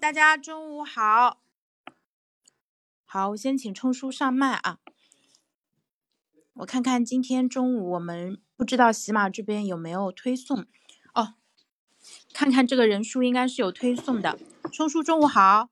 [0.00, 1.42] 大家中午好。
[3.04, 4.78] 好，我先请冲叔上麦啊。
[6.54, 10.66] 我看看今天中午我们不知道喜马这边有没有推送
[11.14, 11.34] 哦。
[12.32, 14.38] 看看这个人数应该是有推送的。
[14.72, 15.68] 冲叔中午好。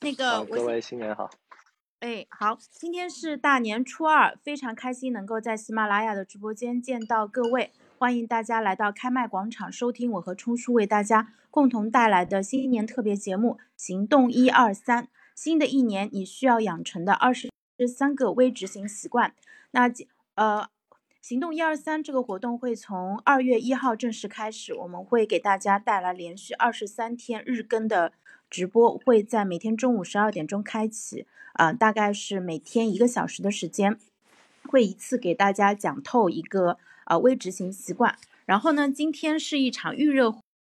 [0.00, 1.28] 那个各位新年好。
[1.98, 7.72] 哎，好，今天是大年初二，非常开心能够在喜马拉雅的直播间见到各位。
[8.02, 15.04] 欢迎大家来到开麦广场，收听我和冲叔为大家共同带来的新年特别节目《行动一二三》。
[15.36, 17.48] 新的一年，你需要养成的二十
[17.86, 19.32] 三个微执行习惯。
[19.70, 19.88] 那
[20.34, 20.66] 呃，
[21.20, 28.12] 行动一二三这个活动会从二月一号正式开始，我们会给大家带来连续二十三天日更的
[28.50, 33.96] 直播，会在每天中午十二点钟开启，啊，大概是每天一个小时的时间，
[34.64, 36.78] 会一次给大家讲透一个。
[37.06, 38.16] 呃，微执行习惯。
[38.44, 40.34] 然后呢，今天是一场预热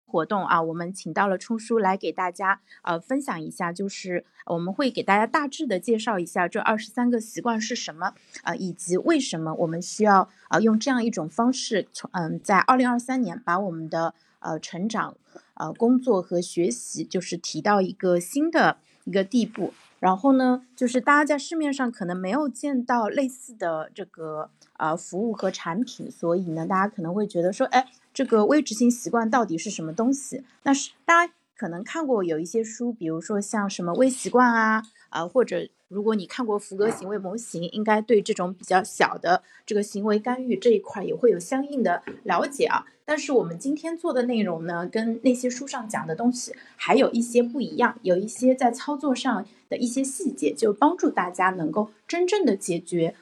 [0.05, 15.18] 活动啊，我们请到了冲叔来给大家呃分享一下，就是我们会给大家大致的介绍一下这二十三个习惯是什么啊，以及为什么我们需要啊用这样一种方式，从嗯在二零二三年把我们的呃成长
[15.55, 19.74] 呃工作和学习就是提到一个新的一个地步。
[20.04, 30.43] 然后呢，就是大家在市面上可能没有见到类似的这个呃服务和产品，所以呢，大家可能会觉得说，哎，这个微执行习惯到底是什么东西？
[30.63, 34.84] 那是大家可能看过有一些书，比如说像什么微习惯啊。
[35.13, 42.88] 啊，或者如果你看过福格行为模型，应该对这种比较小的这个行为干预这一块也会有相应的了解啊。
[43.05, 53.14] 但是我们今天做的内容呢，跟那些书上讲的东西还有一些不一样，有一些在操作上的一些细节，就帮助大家能够真正的解决，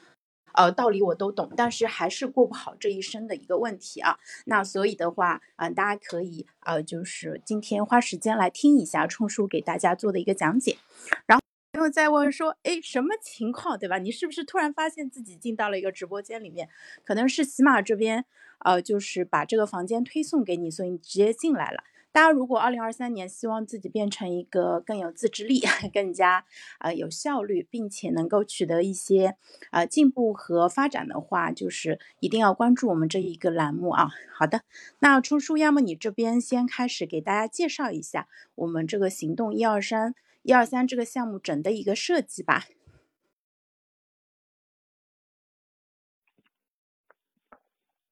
[0.54, 4.18] 呃，道理我都懂，但是还是过不好这一生的一个问题啊。
[4.46, 10.78] 那所以的话，嗯，大家可以呃，就是今天花时间来听一下冲叔给大家做的一个讲解，
[11.26, 11.42] 然后。
[11.72, 13.96] 朋友在问说，哎，什么情况，对吧？
[13.96, 16.68] 你是不是突然发现自己进到了一个直播间里面？
[17.02, 18.26] 可能是喜马这边，
[18.58, 21.82] 呃，就是把这个房间推送给你，所以你直接进来了。
[22.12, 25.62] 大家如果二零二三年希望自己变成一个更有自制力、
[25.94, 26.44] 更加
[26.80, 29.38] 呃有效率，并且能够取得一些
[29.70, 34.10] 呃进步和发展的话，就是一定要关注我们这一个栏目啊。
[34.34, 34.60] 好的，
[34.98, 40.14] 那冲叔，要么你这边先开始给大家介绍一下我们这个行动一二三。
[40.42, 42.64] 一二三这个项目整的一个设计吧。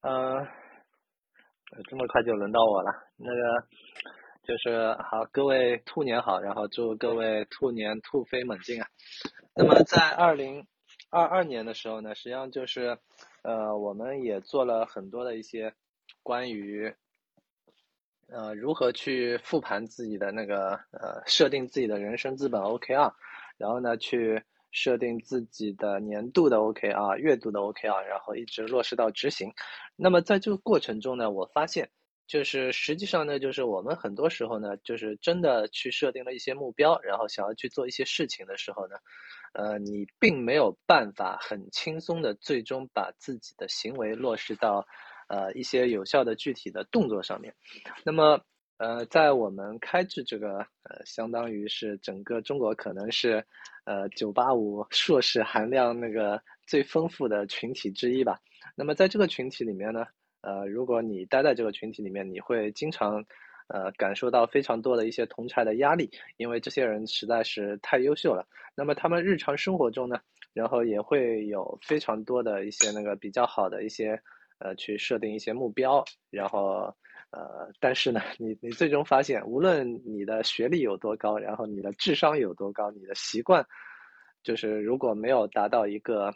[0.01, 0.47] 呃，
[1.89, 2.91] 这么快就轮到我了。
[3.17, 3.67] 那个
[4.43, 8.87] 就是好，各位兔年好，然后祝各位兔年突飞猛进啊。
[9.53, 10.65] 那么在二零
[11.09, 12.97] 二二年的时候呢，实际上就是
[13.43, 15.75] 呃，我们也做了很多的一些
[16.23, 16.95] 关于。
[18.31, 23.13] 呃，如何去复盘自己的那个呃，设定自己的人生资本 OKR，
[23.57, 29.51] 然后呢，去设定自己的年度的 OKR、月度的 OKR，然后一直落实到执行。
[29.97, 31.89] 那么在这个过程中呢，我发现
[32.25, 38.95] 就是实际上呢，就是我们很多时候呢，就是真的去设定了一些目标，然后想要去做一些事情的时候呢，
[39.51, 44.87] 呃，你并没有办法很轻松的最终把自己的行为落实到。
[45.31, 47.55] 呃，一些有效的具体的动作上面，
[48.03, 48.37] 那么
[48.75, 53.41] 呃，在我们开智这个呃，相当于是整个中国可能是
[53.85, 58.41] 呃九八五硕士含量那个最丰富的群体之一吧。
[58.75, 60.05] 那么在这个群体里面呢，
[60.41, 63.23] 呃，如果你待在这个群体里面，你会经常
[63.67, 68.45] 呃感受到非常多的一些同才的压力，因为这些人实在是太优秀了。
[68.75, 70.19] 那么他们日常生活中呢，
[70.53, 74.21] 然后也会有非常多的一些那个比较好的一些。
[74.63, 76.95] 呃，去设定一些目标，然后，
[77.31, 83.65] 呃，但是呢，你你最终发现，无论你的学历有多高，然后你的智商有多高，你的习惯，
[84.43, 86.31] 就是如果没有达到一个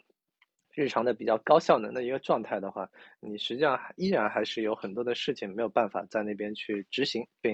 [0.74, 7.52] 日常的比较高效能的一个状态的话，你实际上依然还是有很多的事情没有办法在那边去执行并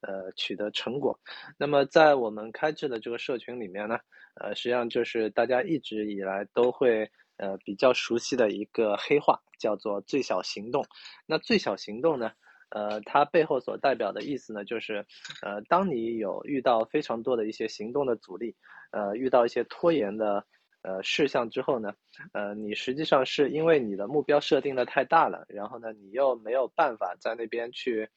[0.00, 1.16] 呃取得成果。
[1.56, 3.96] 那么在我们开智的这个社群里面呢，
[4.40, 7.08] 呃，实际上就是大家一直以来都会。
[7.40, 10.84] 呃，比较熟悉的一个黑话叫做“最小行动”。
[11.26, 12.32] 那“最小行动”呢？
[12.68, 15.04] 呃，它背后所代表的意思呢，就是，
[15.42, 18.54] 呃，当你有遇到非常多的一些行动的阻力，
[18.92, 20.44] 呃，遇到一些拖延的
[20.82, 21.94] 呃事项之后呢，
[22.32, 28.08] 呃，你实际上是因为你的目标设定的太大了，然后呢，你又没有办法在那边去，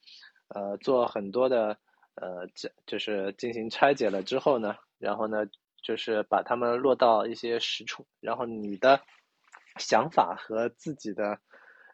[0.54, 1.76] 呃，做很多的
[2.14, 5.44] 呃，这就是进行拆解了之后呢，然后呢。
[5.84, 9.00] 就是把它们落到一些实处，然后你的
[9.78, 11.38] 想法和自己的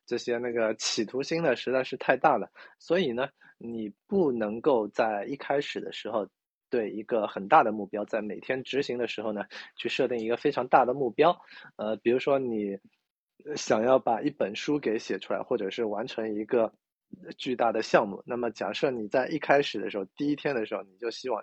[0.06, 2.48] 这些那个企图心呢，实在是太大了。
[2.78, 3.28] 所以呢，
[3.58, 6.26] 你不能够在一开始的时候
[6.70, 9.44] 对一个很大的目标，在每天执行的时候呢，
[9.76, 11.36] 去设定一个非常大的目标。
[11.76, 12.78] 呃，比如说你
[13.56, 16.72] 想要把一本书给写出来，或者是完成一个。
[17.36, 21.42] 巨大的项目，那么假设你在一开始的时候，第一天的时候，你就希望，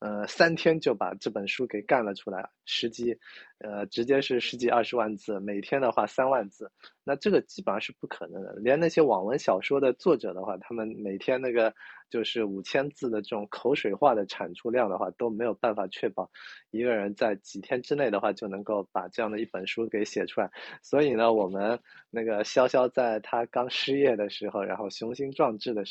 [0.00, 3.18] 呃，三天就把这本书给干了出来，十几，
[3.58, 6.70] 呃，直接是十几二十万字，每天的话三万字，
[7.04, 8.54] 那这个基本上是不可能的。
[8.56, 11.74] 连那些网文小说的作者的话，他们每天那个
[12.10, 16.30] 就是五千字的这种口水化的产出量的话，都没有办法确保
[16.70, 20.50] 一个人在几天之内的话就能够把这样的一本书给写出来。
[20.82, 21.78] 所以呢，我们
[22.10, 25.82] 那个潇潇在他刚失业的时候，然后雄心壮志的，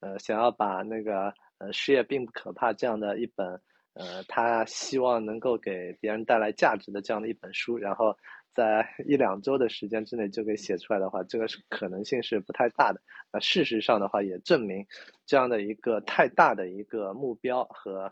[0.00, 3.60] 呃，想要把那个呃失业并不可怕这样的一本。
[3.98, 8.14] 呃，他希望能够给别人带来价值的这样的一本书，然后
[8.56, 13.00] 在一两周的时间之内就给写出来的话，这个是可能性是不太大的。
[13.30, 14.86] 那事实上的话，也证明
[15.26, 18.10] 这样的一个太大的一个目标和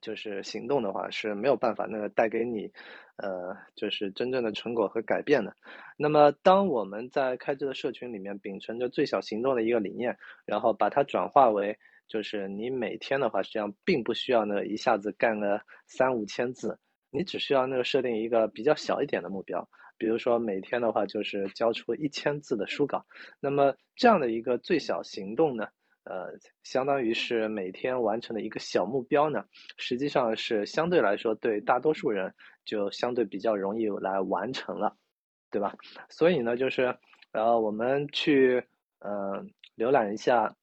[0.00, 2.72] 就是行动的话是没有办法那个带给你
[3.16, 5.54] 呃就是真正的成果和改变的。
[5.98, 10.16] 那么，当我们在开这个社群里面秉承着最小行动的一个理念，
[10.46, 11.78] 然后把它转化为。
[12.08, 16.78] 就是你每天的话，实际上并不需要呢一下子干个三五千字，
[17.12, 19.68] 你只需要那个设定一个比较小一点的目标，
[19.98, 23.04] 比如说每天的话就是交出一千字的书稿。
[23.38, 25.68] 那么这样的一个最小行动呢，
[26.04, 26.32] 呃，
[26.62, 29.44] 相当于是每天完成的一个小目标呢，
[29.76, 34.96] 实际上是相对来说对大多数人就相对比较容易来完成了，
[35.50, 35.76] 对吧？
[36.08, 36.96] 所以呢，就是
[37.32, 38.64] 呃，我们去
[39.00, 39.44] 呃
[39.76, 40.56] 浏览一下。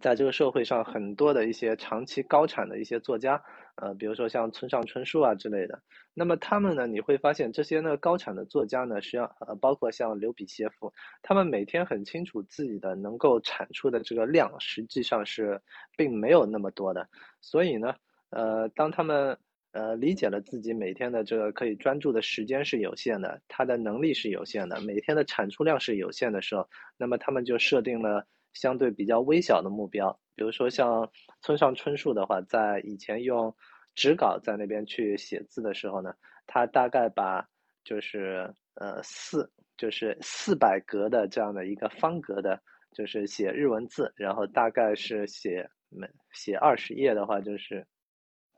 [0.00, 3.42] 在这个社会上，很多的一些长期高产的一些作家，
[3.76, 5.80] 呃，比如说像村上春树啊之类的，
[6.14, 10.92] 那么他们呢，你会发现这些呢高产的作家呢，实际上呃，包括像刘比歇夫，
[11.22, 15.60] 他们每天很清楚自己的能够产出的这个量，实际上是
[15.96, 17.08] 并没有那么多的。
[17.40, 17.94] 所以呢，
[18.30, 19.36] 呃，当他们
[19.72, 28.26] 呃理解了自己每天的这个可以专注的时间是有限的，他的能力是有限的，每天的产出量是有限的时候，那么他们就设定了。
[28.52, 31.10] 相对比较微小的目标，比如说像
[31.40, 33.54] 村上春树的话，在以前用
[33.94, 36.14] 纸稿在那边去写字的时候呢，
[36.46, 37.48] 他大概把
[37.82, 42.62] 就是呃四就是四百格的这样的一个方格的，
[42.92, 47.86] 就是写日文字，然后大概是写每写二十页的话，就是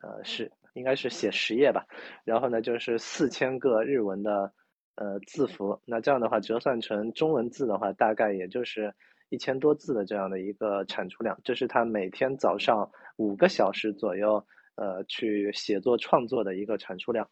[0.03, 1.87] 呃是应该是写十页吧，
[2.25, 4.53] 然后呢就是四千个日文的
[4.97, 8.95] 呃字符，那这样的话折算成中文字的话，大概也就是。
[9.35, 14.47] 一千多字的这样的一个产出量，这是他每天早上五个小时左右，
[14.77, 17.29] 呃，去写作创作的一个产出量。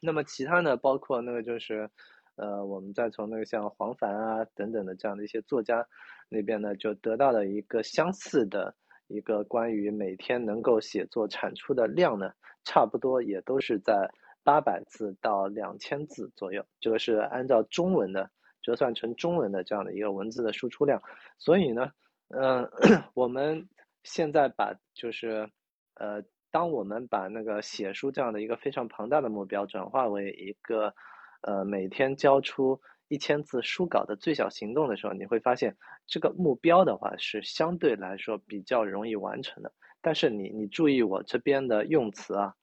[0.00, 1.90] 那么其他呢，包括那个就是，
[2.36, 5.86] 呃，我们再从那个像黄凡啊等等的这样的一些作家
[6.30, 8.74] 那边呢，就得到了一个相似的
[9.06, 12.32] 一个关于每天能够写作产出的量呢，
[12.64, 14.10] 差不多也都是在
[14.42, 16.64] 八百字到两千字左右。
[16.80, 18.30] 这个是按照中文的。
[18.62, 21.02] 折算成中文的这样的一个文字的输出量，
[21.38, 21.90] 所以呢，
[22.28, 22.68] 嗯，
[23.14, 23.68] 我们
[24.02, 25.48] 现在把就是，
[25.94, 30.94] 呃，当我们把那个写书这样的一个非常庞大的目标转化为一个，
[31.42, 35.76] 呃，每天交出一千字书稿的最小行动的时候，你会发现
[36.06, 39.72] 这个目标的话是相对来说比较容易完成的。
[40.02, 42.54] 但是你你注意我这边的用词啊，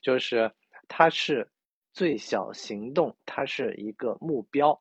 [0.00, 0.52] 就是
[0.88, 1.48] 它是
[1.92, 4.80] 最小行动，它是一个目标。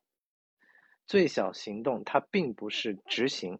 [1.08, 3.60] 最小行动，它并不是执行，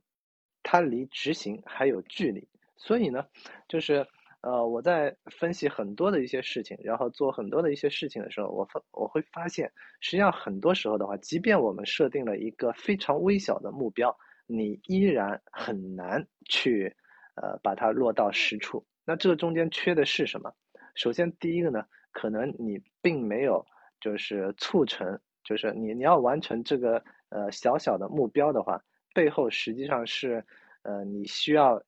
[0.64, 2.48] 它离执行还有距离。
[2.78, 3.26] 所以呢，
[3.68, 4.06] 就是
[4.42, 9.72] 呃，我在分析很多的一些事情，然后做很多的一些事情的时候，我发我会发现，
[10.02, 16.96] 实际上很多时候的话，即便我们设定了一个非常微小的目标，你依然很难去
[17.36, 18.86] 呃把它落到实处。
[19.06, 20.52] 那这个中间缺的是什么？
[20.96, 23.66] 首先，第一个呢，可能你并没有
[24.00, 27.04] 就是促成，就是你你要完成这个。
[27.30, 28.82] 呃，小小的目标的话，
[29.14, 30.46] 背后实际上是，
[30.84, 31.82] 呃，你需要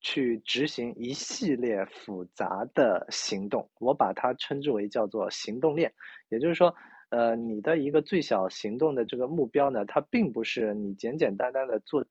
[0.00, 5.94] 去执行一系列复杂的行动，我把它称之为叫做行动链。
[6.28, 6.74] 也就是说，
[7.10, 12.04] 呃，你的一个最小行动的这个目标呢，它并不是你简简单单的做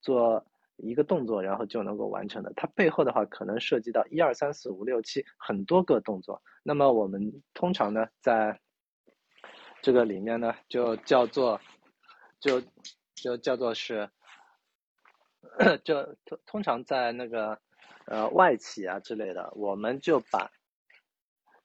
[0.00, 0.44] 做
[0.76, 6.42] 一个动作然后就能够完成的，它背后的话可能涉及到一二三四五六七很多个动作。
[6.62, 8.58] 那么我们通常呢，在
[9.82, 11.60] 这个里面呢，就叫做。
[12.46, 12.62] 就
[13.16, 14.08] 就叫做是，
[15.82, 17.58] 就通通常在那个
[18.06, 20.52] 呃外企啊之类的，我们就把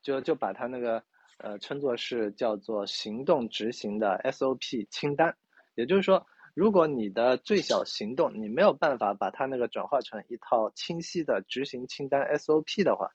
[0.02, 1.04] 就就把它那个
[1.38, 5.38] 呃称作是叫做行动执行的 SOP 清单。
[5.76, 13.12] 也就是说，如果你的最小行动你没有办法把它那个转化成一套清晰的执行清单 SOP 的话，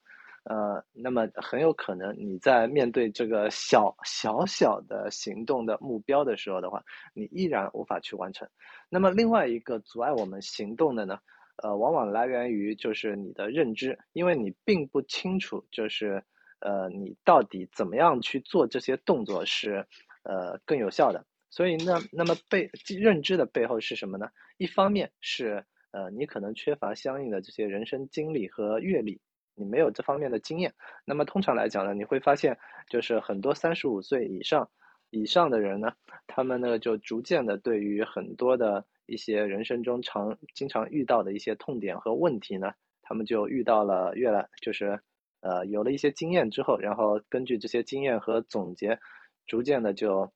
[0.49, 6.85] 呃，那么很有可能你在面对这个小小小的行动的目标的时候的话，
[7.15, 8.49] 你依然无法去完成。
[8.88, 11.19] 那么另外一个阻碍我们行动的呢，
[11.65, 16.23] 呃，往往来源于就是你的认知，因为你并不清楚就是
[16.61, 19.85] 呃你到底怎么样去做这些动作是
[20.23, 21.26] 呃更有效的。
[21.50, 24.29] 所以，那那么背认知的背后是什么呢？
[24.59, 29.21] 一方面是呃，你可能缺乏相应的这些人生经历和阅历，
[29.56, 30.72] 你没有这方面的经验。
[31.04, 32.56] 那么通常来讲呢，你会发现，
[32.88, 34.70] 就是很多三十五岁以上
[35.10, 35.92] 以上的人呢，
[36.26, 42.72] 他们呢就逐渐的对于很多的一些人生中常经常遇到的一些痛点和问题呢，
[43.02, 45.00] 他们就遇到了越来就是
[45.40, 48.98] 呃有了一些经验之后，然后根据这些经验和总结，
[49.46, 50.30] 逐渐的就。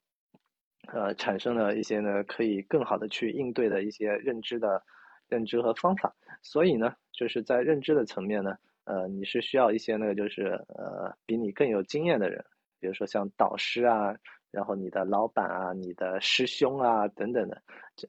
[0.92, 4.82] 呃，产生了一些呢，可以更好的去应对的一些认知的
[5.28, 6.16] 认知和方法。
[6.42, 8.56] 所以呢，就是在认知的层面呢，
[8.90, 12.44] 呃，你是需要一些那个就是呃，比你更有经验的人，
[12.80, 14.16] 比如说像导师啊，
[14.50, 17.62] 然后你的老板啊，你的师兄啊等等的，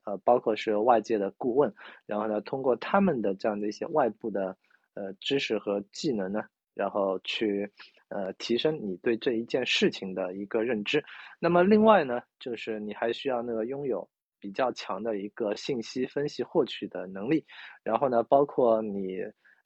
[0.05, 1.71] 呃，包括是外界的顾问，
[2.05, 4.57] 然后呢，通过他们的这样的一些外部的
[4.95, 6.41] 呃知识和技能呢，
[6.73, 7.71] 然后去。
[8.13, 11.01] 呃，提升你对这一件事情的一个认知。
[11.39, 14.05] 那么另外呢，就是你还需要那个拥有
[14.37, 17.45] 比较强的一个信息分析获取的能力。
[17.85, 19.19] 然后呢，包括你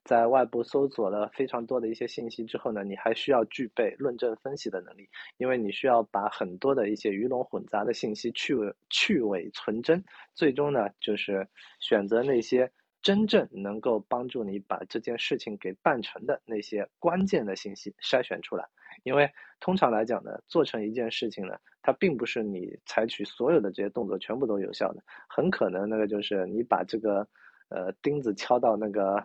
[0.06, 8.56] 在外部搜索了非常多的一些信息之后呢，你还需要具备论证分析的能力，因为你需要把很多的一些鱼龙混杂的信息去
[8.88, 11.46] 去伪存真，最终呢，就是
[11.80, 12.72] 选择那些。
[13.02, 18.66] 真正能够帮助你把这件事情给办成的那些关键的信息筛选出来，
[19.04, 27.28] 因为通常来讲呢，做成一件事情呢，它并不是你采取所有的这些动作全部都有效的，很可能那个就是你把这个
[27.68, 29.24] 呃钉子敲到那个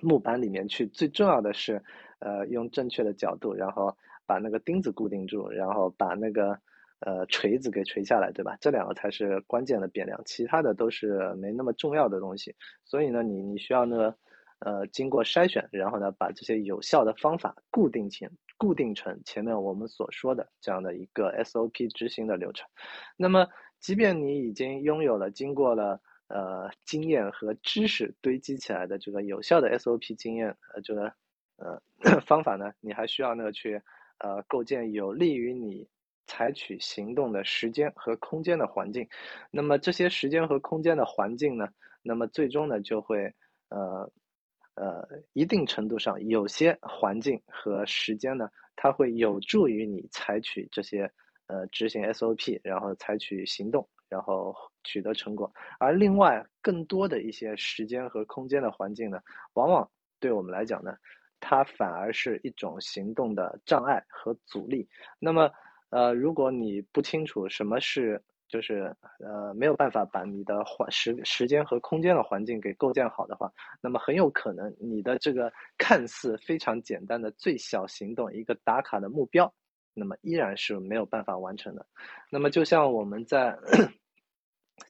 [0.00, 1.82] 木板里面去，最重要的是
[2.20, 6.58] 呃用正确的角度，然后把那个钉子固定住，然后把那个。
[7.00, 8.56] 呃，锤子给锤下来，对吧？
[8.60, 12.52] 这两个才是关键的变量，其他的都是没那么重要的东西。
[12.84, 14.12] 所以呢，你你需要呢，
[14.58, 22.68] 呃，经过筛选，然后呢，把这些有效的方法固定前固定成前面我们所说的这样的一个 SOP 执行的流程。
[23.16, 23.46] 那么，
[23.78, 31.12] 即便你已经拥有了经过了呃经验和知识堆积起来的这个有效的 SOP 经验呃这个
[31.56, 31.80] 呃
[32.26, 33.82] 方法呢，你还需要呢去
[34.18, 35.88] 呃构建有利于你。
[36.30, 39.08] 采取行动的时间和空间的环境，
[39.50, 41.66] 那么这些时间和空间的环境呢？
[42.02, 43.32] 那么最终呢，就会
[43.70, 44.12] 呃
[44.74, 51.10] 呃一定程度上，有些环境和时间呢，它会有助于你采取这些
[51.46, 55.52] 呃执行 SOP，然后采取行动，然后取得成果。
[55.78, 59.20] 而另外更多的一些时间和空间的环境呢，
[59.54, 59.88] 往往
[60.20, 60.96] 对我们来讲呢，
[61.40, 64.88] 它反而是一种行动的障碍和阻力。
[65.18, 65.50] 那么
[65.90, 79.52] 呃，如果你不清楚什么是，就是呃没有办法把你的环时时间和空间的环境给构建好的话，那么很有可能你的这个看似非常简单的最小行动一个打卡的目标，
[79.98, 81.84] 那么依然是没有办法完成的。
[82.30, 83.58] 那么就像我们在，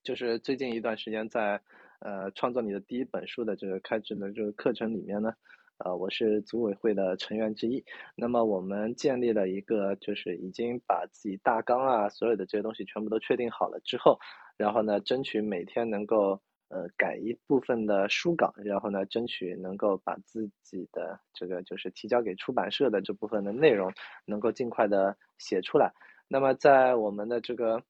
[0.03, 1.61] 就是最近一段时间在
[2.01, 5.33] 呃创作你的第一本书的这个开制的这个课程里面呢。
[5.79, 7.85] 呃，我是组委会的成员之一。
[8.17, 14.19] 那么我们建立了一个，就是已经把自己大纲啊，所有的这些东西全部都确定好了之后，
[14.57, 23.93] 然后呢，争取每天能够呃改一部分的书稿，然后呢，争取能够把自己的这个就是提交给出版社的这部分的内容
[24.25, 25.93] 能够尽快的写出来。
[26.29, 27.83] 那么在我们的这个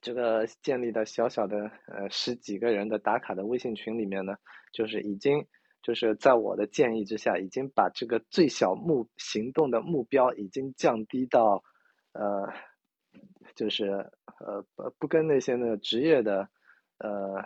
[0.00, 4.36] 这个建立的小小的呃十几个人的打卡的微信群里面呢，
[4.72, 5.46] 就是已经。
[5.82, 11.64] 就是在我的建议之下，已经把这个最小目行动的目标已经降低到，
[12.12, 12.52] 呃，
[13.54, 13.86] 就是
[14.40, 16.50] 呃不不跟那些那个职业的
[17.00, 17.44] 呃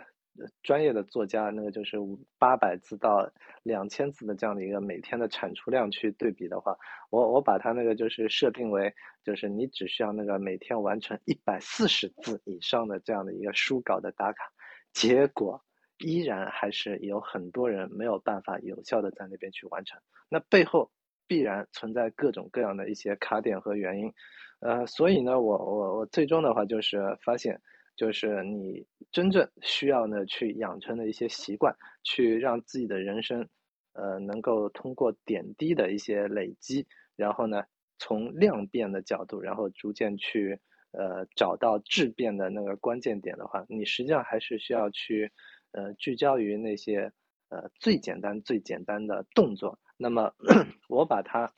[0.61, 1.97] 专业的作家那个就是
[2.37, 3.29] 八百字到
[3.63, 6.77] 两千字的这样的一个每天的产出量去对比的话，
[7.09, 8.93] 我我把它那个就是设定为
[9.23, 14.51] 就是你只需要那个每天完成一百四十字以上的这样的一个书稿的打卡，
[14.93, 15.61] 结果。
[15.99, 19.97] 依然还是有很多人没有办法有效的在那边去完成，
[20.27, 20.91] 那背后
[21.25, 24.13] 必然存在各种各样的一些卡点和原因，
[24.59, 27.61] 呃，所以呢，我我我最终的话就是发现，
[27.95, 33.47] 就是你真正需要呢去养成的一些习惯，去让自己的人生，
[33.93, 37.63] 呃，能够通过点滴的一些累积，然后呢，
[37.97, 40.59] 从量变的角度，然后逐渐去。
[40.97, 45.29] 呃找到质变的那个关键点的话，你实际上还是需要去
[45.73, 47.11] 呃聚焦于那些
[47.49, 49.77] 呃最简单最简单的动作。
[49.97, 50.33] 那么
[50.87, 51.51] 我把它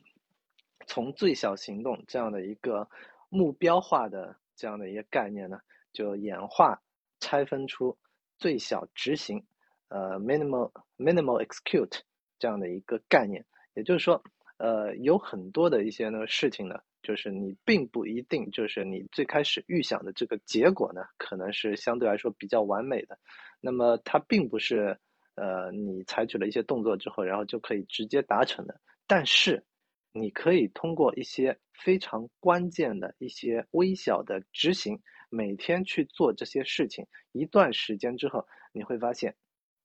[0.88, 2.88] 从最小行动这样的一个
[3.28, 5.60] 目标化的这样的一个概念呢，
[5.98, 6.80] 就演化
[7.18, 7.98] 拆分出
[8.38, 9.44] 最小执行，
[9.88, 12.02] 呃，minimal minimal execute
[12.38, 13.44] 这样的一个概念。
[13.74, 14.22] 也就是说，
[14.58, 23.18] 呃，有很多的一些呢事情呢，就是你并不一定就是你最开始预想的这个结果呢，可能是相对来说比较完美的。
[23.60, 25.00] 那么它并不是
[25.34, 28.80] 呃你采取了一些动作之后，然后就可以直接达成的。
[29.08, 29.64] 但是
[30.12, 39.36] 你可以通过一些非常关键的一些微小的执行，每天去做这些事情，一段时间之后，你会发现，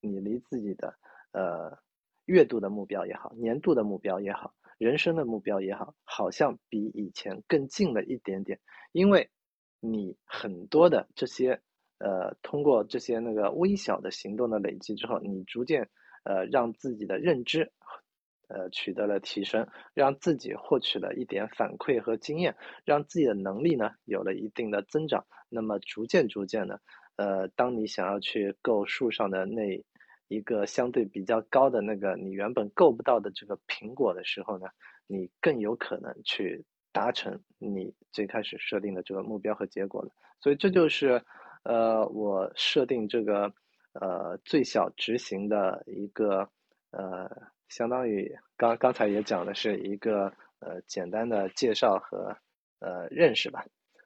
[0.02, 0.96] 你离自己的
[1.32, 1.78] 呃
[2.26, 8.60] 月度的目标也好，年度的目标也好，人生的目标也好，好像比以前更近了一点点。
[8.92, 9.30] 因为，
[9.80, 11.62] 你很多的这些
[12.00, 15.90] 呃，通过这些那个微小的行动的累积之后，你逐渐
[16.24, 17.72] 呃让自己的认知。
[18.50, 25.26] 呃，取得了提升，让自己获取了一点反馈和经验，让自己的能力呢有了一定的增长。
[25.50, 26.78] 那么逐渐逐渐呢，
[27.16, 29.84] 呃，当你想要去够树上的那
[30.28, 34.68] 一个相对比较高的那个你原本够不到的这个苹果的时候呢，
[35.08, 40.10] 你更有可能去达成你最开始设定的这个目标和结果了。
[40.40, 41.24] 所以这就是
[41.64, 43.52] 呃我设定这个
[43.94, 46.48] 呃最小执行的一个
[46.92, 47.30] 呃。
[47.76, 52.38] 相当于刚刚才也讲的是一个呃简单的介绍和
[52.78, 53.66] 呃认识吧。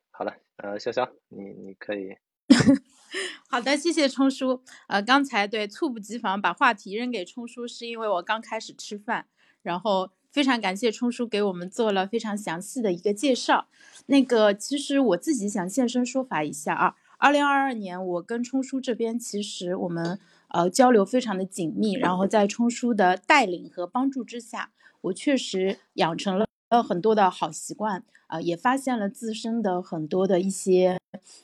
[0.10, 2.16] 好了，呃，潇潇，你你可以。
[3.52, 4.64] 好的，谢谢冲叔。
[4.88, 9.28] 呃，刚才对猝不及防把话题扔给冲叔，是因为我刚开始吃饭，
[9.62, 13.68] 然后非常感谢冲叔给我们做了非常详细的一个介绍。
[14.06, 16.96] 那个，其实我自己想现身说法一下啊。
[17.18, 20.18] 二零二二年，我跟冲叔这边其实我们。
[20.50, 26.48] 呃，交流非常的紧密，然后在冲叔的带领和帮助之下，我确实养成了
[26.83, 31.00] 很多的好习惯，啊，也发现了自身的很多的一些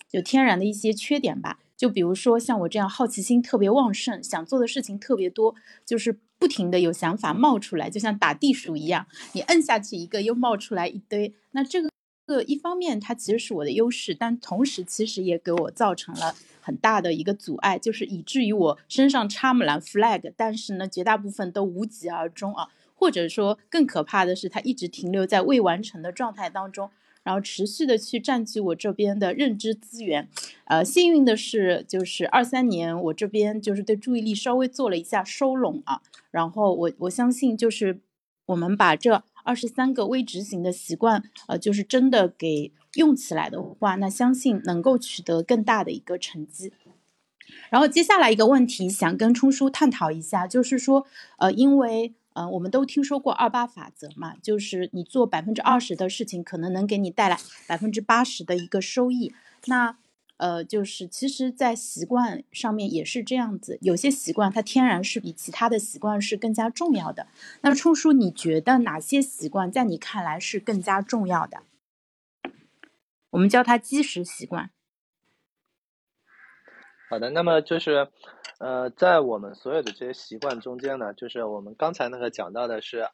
[0.10, 1.60] 就天然的一些缺点吧。
[1.76, 5.54] 就比如说像我这样好奇心特别旺盛，想做的事情特别多，
[5.86, 11.34] 就是不停的有想法冒出来，就像打地鼠一样，你摁下去一个又冒出来一堆。
[11.52, 16.36] 那这个一方面它其实是我的优势，但同时其实也给我造成了。
[16.64, 26.90] 很大的一个阻碍，就是以至于我身上插满了 flag，但是呢，绝大部分都无疾而终啊，或者说更可怕的是，它一直停留在未完成的状态当中，
[27.24, 30.30] 然后持续的去占据我这边的认知资源。
[30.66, 38.00] 呃，幸运的是，就是二三年我这边就是对注意力稍微做了一下收拢啊，然后我我相信就是
[38.46, 42.72] 我们把这二十三个微执行的习惯，呃，就是真的给。
[42.96, 46.74] 用起来的话，那相信能够取得更大的一个成绩。
[47.70, 51.06] 然后接下来一个问题，想跟冲叔探讨一下，就是说，
[51.38, 59.34] 呃，因为呃，我们都听说过二八法则嘛，就是你做百分之二十的事情，可能能给你带来百分之八十的一个收益。
[59.66, 59.98] 那
[60.38, 67.28] 呃，就是其实，在习惯上面也是这样子，有些习惯它天然是比其他的习惯是更加重要的。
[67.62, 71.64] 那冲叔，你觉得哪些习惯在你看来是更加重要的？
[73.34, 74.70] 我们叫它基石习惯。
[77.10, 78.08] 好的，那么就是，
[78.60, 83.10] 呃，在我们所有的这些习惯中间呢，就是我们刚才那个讲到的是，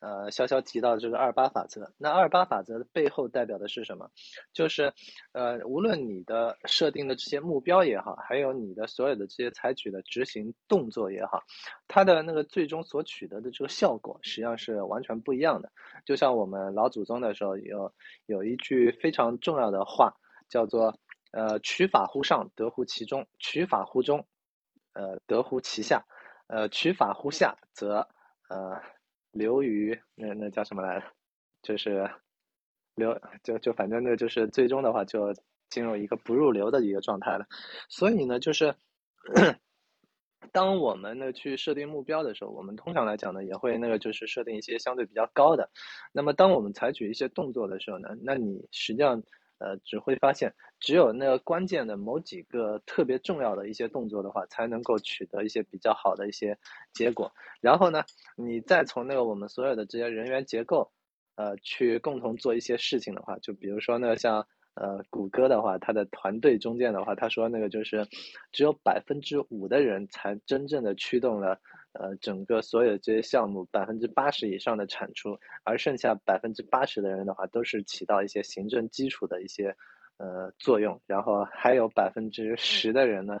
[0.00, 1.92] 呃，潇潇提到的这个二八法则。
[1.98, 4.10] 那二八法则的背后代表的是什么？
[4.52, 4.92] 就是，
[5.32, 11.42] 呃，无论你的设定的这些目标也好，还有你的所有的这些采取的执行动作也好，
[11.86, 15.70] 它的那个最终所取得的这个效果，实际上是完全不一样的。
[16.04, 17.92] 就像我们老祖宗的时候有
[18.26, 20.14] 有一句非常重要的话，
[20.48, 20.98] 叫做
[21.32, 24.26] “呃，取法乎上，得乎其中；取法乎中，
[24.94, 26.00] 呃，得乎其下；
[26.48, 28.08] 呃，取法乎下，则
[28.48, 28.80] 呃，
[29.32, 31.06] 流于那那叫什么来着？
[31.62, 32.10] 就是
[32.94, 35.32] 流就就反正那就是最终的话就
[35.68, 37.46] 进入一个不入流的一个状态了。
[37.88, 38.74] 所以呢，就是。
[40.52, 45.70] 当我们呢去设定目标的时候，我们通常来讲呢也会那个就是设定一些相对比较高的。
[46.12, 49.22] 那么当我们采取一些动作的时候呢，那你实际上
[49.60, 56.58] 呃只会发现，只有那个关键的某几个特别重要的一些动作的话，才能够取得一些比较好的一些
[56.92, 57.32] 结果。
[57.60, 58.02] 然后呢，
[58.34, 60.90] 你再从那个我们所有的这些人员结构，
[61.36, 64.44] 呃去共同做一些事情的话，就比如说呢像。
[64.74, 68.06] 呃，谷歌的话，它的团队中间的话，他说那个就是
[68.52, 71.60] 只有百分之五的人才真正的驱动了
[71.92, 79.76] 呃整个所有这些项目百分之八十以上的产出，而剩下百分之八十的人的话，都是起到一些行政基础的一些
[80.18, 83.40] 呃作用，然后还有百分之十的人呢。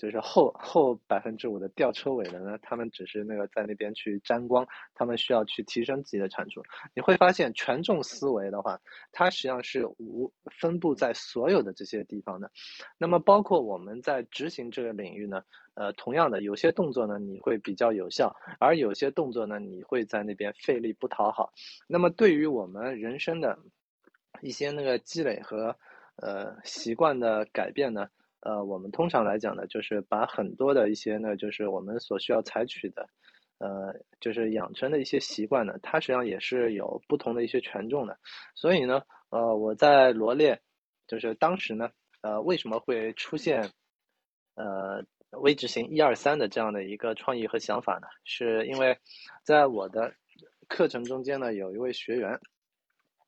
[0.00, 6.62] 就是后后百分之五的吊车尾的呢，他们只是那个在那边去沾光，他们需要去提升自己的产出。
[6.94, 8.80] 你会发现权重思维的话，
[9.12, 12.50] 它实际上是无分布在所有的这些地方的。
[12.96, 21.52] 那么包括我们在执行这个领域呢，呃，同样的有些动作呢你会比较有效，而有些动作呢你会在那边费力不讨好。
[21.86, 23.58] 那么对于我们人生的
[24.40, 25.76] 一些那个积累和
[26.16, 28.08] 呃习惯的改变呢？
[28.42, 33.06] 呃，我们通常来讲呢，就是把很多的一些呢，就是我们所需要采取的，
[33.58, 38.18] 呃，就是养成的一些习惯呢，它实际上也是有不同的一些权重的。
[38.54, 40.58] 所以呢，呃，我在罗列，
[41.06, 41.90] 就是当时呢，
[42.22, 43.70] 呃，为什么会出现，
[44.54, 48.06] 呃，微执行一二三的这样的一个创意和想法呢？
[48.24, 48.98] 是因为
[49.44, 50.14] 在我的
[50.66, 52.40] 课程中间呢，有一位学员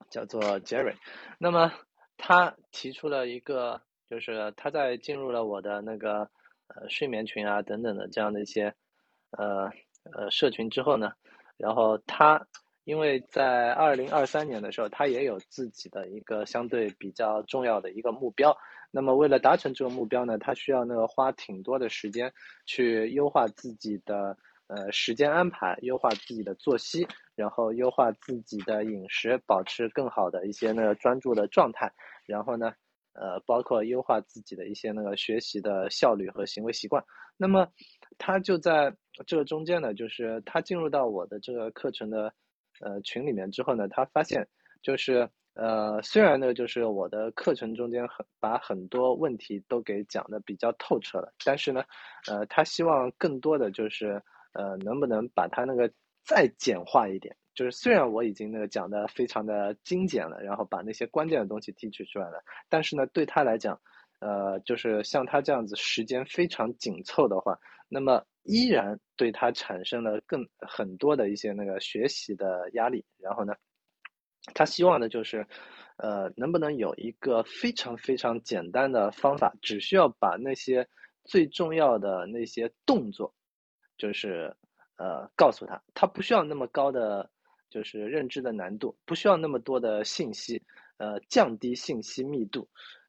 [0.09, 0.95] 叫做 Jerry，
[1.39, 1.71] 那么
[2.17, 3.83] 他提出了一个。
[4.13, 6.29] 就是他在进入了我的那个
[6.67, 8.75] 呃睡眠群啊等等的这样的一些
[9.31, 9.71] 呃
[10.13, 11.13] 呃社群之后呢，
[11.57, 12.47] 然后他
[12.85, 18.55] 因为在二零二三年的时候，他也有自己的一个相对比较重要的一个目标。
[18.91, 22.31] 那么为了达成这个目标呢，他需要那个花挺多的时间
[22.67, 31.91] 去优化自己的呃时间安排，优化自己的作息，然后优化自己的饮食，保持更好的一些那个专注的状态，
[32.27, 32.75] 然后呢。
[33.15, 37.03] 呃，包括优化自己的一些那个学习的效率和行为习惯。
[37.37, 37.67] 那么，
[38.19, 38.95] 他就在
[39.27, 42.33] 这个中间呢，就是他进入到我的这个课程的
[42.81, 44.47] 呃群里面之后呢，他发现
[44.83, 51.83] 就是呃，虽然呢，就是我的课程中间很把很多问题都给讲的比较透彻了，但是呢，
[52.29, 54.23] 呃，他希望更多的就是
[54.55, 55.91] 呃，能不能把他那个
[56.25, 57.37] 再简化一点。
[57.55, 63.79] 就是虽然我已经那个讲的非常的精简了，然后把那些关键的东西提取出来了，但是呢，对他来讲，
[64.21, 73.05] 呃，就是像他这样子时间非常紧凑的话，那么依然对他产生了更很多的一些那个学习的压力。
[73.19, 73.55] 然后呢，
[74.55, 75.47] 他希望的就是，
[75.99, 80.89] 呃，能不能有一个非常非常简单的方法，只需要把那些
[81.25, 83.35] 最重要的那些动作，
[83.99, 84.57] 就是
[84.97, 87.31] 呃，告诉他，他不需要那么高的。
[87.73, 90.63] 就是认知的难度不需要那么多的信息，
[90.99, 92.69] 呃，降低信息密度，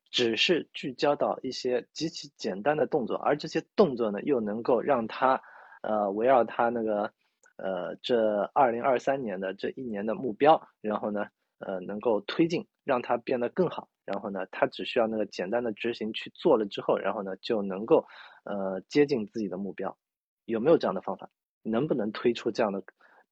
[0.10, 5.41] 只是聚焦到一些极其简单的动作，而这些动作呢，又能够让他，
[5.82, 7.12] 呃，围绕他那个，
[7.58, 11.28] 呃，这二零二三年的这一年的目标，然后呢，
[11.60, 18.08] 呃，能够推进，让他变得更好，然后呢，他只需要那个简单的执行去做了之后，然后呢，就能够，
[18.45, 19.97] 呃，接近自己的目标，
[20.45, 21.30] 有没有这样的方法？
[21.65, 22.82] 能不能推出这样的？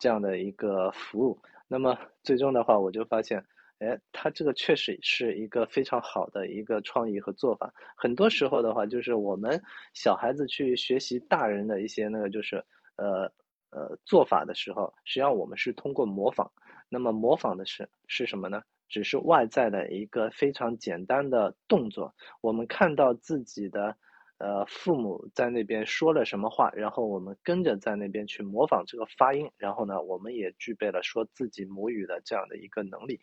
[0.01, 3.45] 这样的一个服务，那么最终的话，我就发现，
[3.77, 7.71] 哎，他这个确实是一个非常好的一个创意和做法。
[7.95, 9.61] 很多时候的话，就是我们
[9.93, 12.55] 小孩子去学习大人的一些那个，就是
[12.95, 13.31] 呃
[13.69, 16.51] 呃做法的时候，实际上我们是通过模仿。
[16.89, 18.63] 那么模仿的是是什么呢？
[18.89, 22.11] 只是外在的一个非常简单的动作，
[22.41, 23.95] 我们看到自己的。
[24.41, 33.19] 呃，父母在那边说了什么话，然后我们跟着在那边去模仿这个发音，然后呢，我们也具备了说自己母语的这样的一个能力。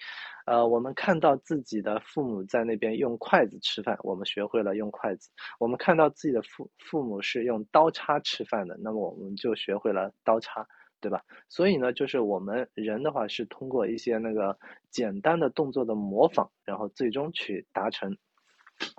[0.46, 5.28] 呃，我们看到自己的父母在那边用筷子吃饭，我们学会了用筷子；
[5.58, 10.64] 我们看到自己的父父母是用刀叉吃饭的，那么我们就学会了刀叉，
[11.00, 11.24] 对吧？
[11.48, 14.56] 所以呢，就是我们人的话是通过一些那个
[14.92, 18.16] 简单的动作的模仿，然后最终去达成。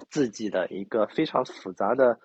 [0.10, 2.20] 自己的一个非常复杂的，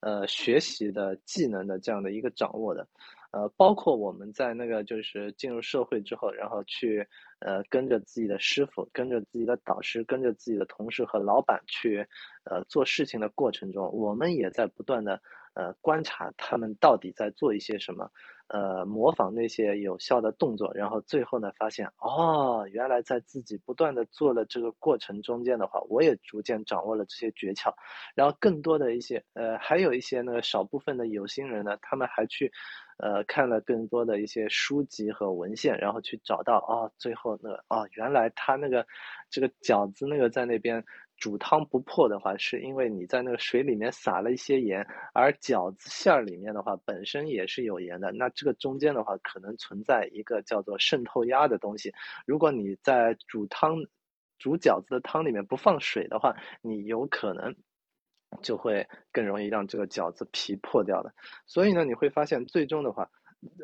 [0.00, 2.86] 呃，学习的技能的这样的一个掌握的，
[3.32, 7.06] 呃，包括我们在那个就是进入社会之后，然后去
[7.40, 12.06] 呃跟着自己的师傅，跟着自己的导师，跟着自己的同事和老板去
[12.44, 15.20] 呃做事情的过程中，我们也在不断的
[15.56, 18.08] 呃观察他们到底在做一些什么。
[18.48, 27.74] 呃，模仿那些有效的动作，然后最后呢，发现哦，原来在自己不断的做的这个过程中间的话，我也逐渐掌握了这些诀窍。
[28.14, 32.52] 然后更多的一些，呃，还有一些那个少部分的有心人呢，他们还去，
[32.98, 38.86] 呃，看了更多的一些书籍和文献，然后去找到哦，最后那个哦，原来他那个
[39.28, 40.84] 这个饺子那个在那边。
[41.16, 48.12] 煮汤不破的话，是因为你在那个水里面撒了一些盐，而饺子馅儿里面的话本身也是有盐的。
[48.12, 51.92] 那这个中间的话，可能存在一个叫做渗透压的东西。
[52.26, 53.76] 如果你在煮汤、
[54.38, 57.56] 煮饺子的汤里面不放水的话，你有可能
[58.42, 61.14] 就会更容易让这个饺子皮破掉的。
[61.46, 63.10] 所以呢，你会发现最终的话，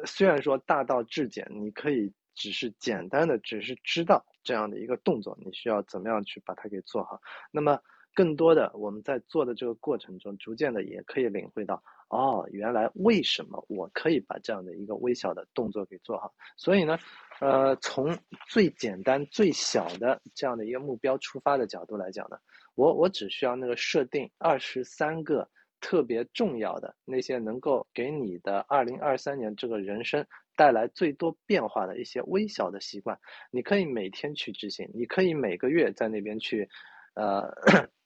[0.07, 7.21] 虽然说大道至简，你可以只是简单的，只是知道这样的一个动作，你需要怎么样去把它给做好。
[7.51, 7.79] 那么，
[8.14, 16.35] 更多的我们在做的这个过程中，逐渐的也可以领会到，哦，原来为什么我可以把这样的一个微小的动作给做好。
[16.57, 16.99] 所以呢，
[17.40, 22.37] 呃，从最简单、最小的这样的一个目标出发的角度来讲呢，
[22.75, 25.49] 我我只需要那个设定二十三个
[25.83, 30.27] 特别重要的那些能够给你的二零二三年这个人生。
[30.55, 33.18] 带来最多变化的一些微小的习惯，
[33.51, 36.68] 你可以每天去执行，你可以每个月在那边去，
[37.14, 37.51] 呃，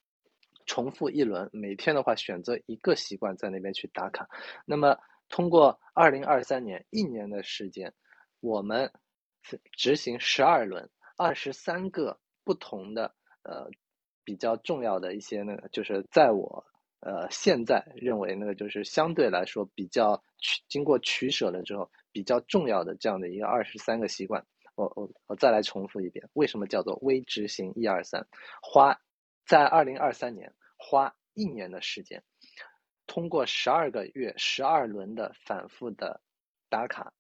[0.65, 1.51] 重复一轮。
[1.53, 4.29] 每天的话，选择一个习惯在那边去打卡。
[4.65, 4.97] 那么，
[5.29, 7.93] 通过二零二三年一年的时间，
[8.39, 8.93] 我们
[9.73, 13.13] 执行十二轮，二十三个不同的
[13.43, 13.69] 呃
[14.23, 16.65] 比较重要的一些那个，就是在我
[17.07, 21.91] 呃现在认为那个就是相对来说比较取经过取舍了之后。
[22.17, 28.27] 比较重要的这样的一个二十三个习惯，我我我再来重复一遍，为什么叫做微执行一二三？
[28.63, 28.99] 花
[29.45, 32.25] 在二零二三年花一年的时间，
[33.07, 36.23] 通过十二个月十二轮的反复的
[36.71, 37.13] 打卡，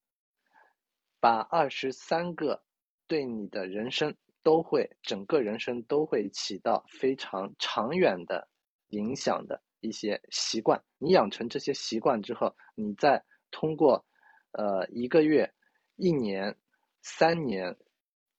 [1.20, 2.62] 把二十三个
[3.06, 8.48] 对你的人生都会整个人生都会起到非常长远的
[8.88, 10.82] 影响的一些习惯。
[10.98, 14.04] 你养成这些习惯之后，你再通过。
[14.52, 15.52] 呃，一个月、
[15.96, 16.56] 一年、
[17.02, 17.76] 三年、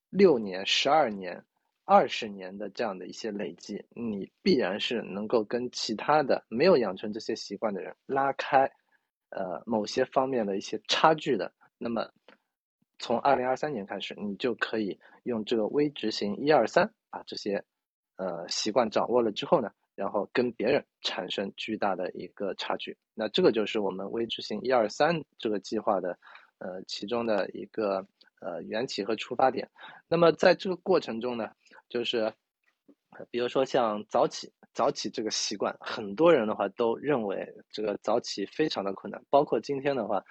[0.10, 1.46] 六年、十二年、
[1.86, 8.64] 二十年的这样的一些累积，你必然是能够跟其他的没有养成这些习惯的人拉开，
[9.30, 11.54] 呃，某些方面的一些差距的。
[11.78, 12.10] 那么，
[12.98, 17.64] 从二零二三年开始，你就可以用这个微执行一二三，把这些
[18.16, 19.72] 呃习惯掌握了之后呢。
[19.98, 26.16] 然后跟别人产生巨大的一个差距，那这个就是我们微执行一二三这个计划的，
[26.60, 28.06] 呃，其中的一个
[28.40, 29.68] 呃缘起和出发点。
[30.08, 31.50] 那么在这个过程中呢，
[31.90, 32.32] 就是，
[33.32, 40.24] 比如说像早起，早起这个习惯，很多人的话都认为这个早起非常的困难，包括今天的话，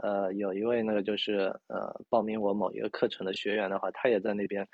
[0.00, 4.64] 呃，有一位那个就是呃报名我某一个课程的学员的话，他也在那边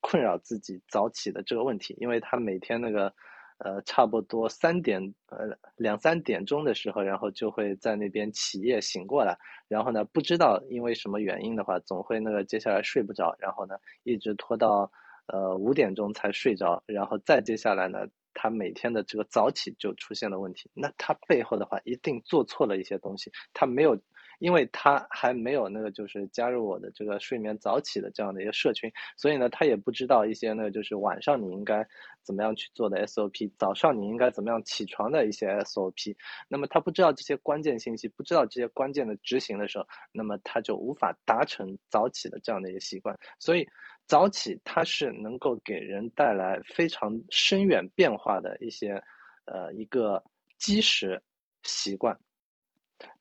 [0.00, 3.12] 困扰自己早起的这个问题，因为他每天那个。
[3.62, 9.36] 呃，差不多三点，呃，两三点钟的时候，然后就会在那边起夜醒过来，
[9.68, 14.90] 然后呢，不知道因为什么原因的话，总会那个接下来睡不着，然后呢，一直拖到
[15.26, 23.98] 呃五点钟才睡着，然后再接下来呢，他每天的这个早起就出现了问题，那他背后的话一定做错了一些东西，他没有。
[24.40, 31.86] 因为他还没有那个就是加入我的这个睡眠早起的这样的一个社群，所以呢，他也不知道一些呢就是晚上你应该
[32.22, 36.16] 怎么样去做的 SOP，早上你应该怎么样起床的一些 SOP。
[36.48, 43.16] 那么他不知道这些关键信息，不知道这些关键的执行的时候，那么他就无法达成早起的这样的一个习惯。
[43.38, 43.68] 所以
[44.06, 49.02] 早起它是能够给人带来非常深远变化的一些
[49.44, 50.24] 呃一个
[50.58, 51.22] 基石
[51.62, 52.18] 习惯。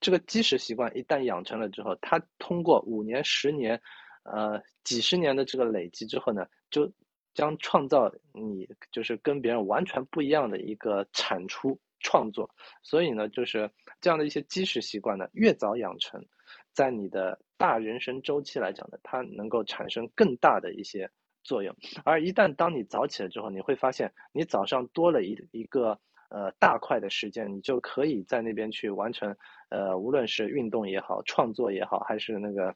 [0.02, 3.82] 这个基石习惯一旦养成了之后，它通过五年、十年，
[4.24, 6.92] 呃，几十年的这个累积之后呢，就
[7.34, 12.50] 将创造你就是跟别人完全不一样的一个产出创作。
[12.84, 13.70] 所以呢，就是
[14.02, 16.26] 这样的一些基石习惯呢，越早养成，
[16.74, 21.10] 在你的大人生周期来讲呢，它能够产生更大的一些
[21.44, 21.76] 作用。
[22.04, 26.00] 而一旦当你早起了之后，你会发现你早上多了一一个。
[26.30, 29.36] 呃，大块的时间，你就可以在那边去完成，
[29.70, 32.76] 呃，无论是运动也好，创作也好，还是那个，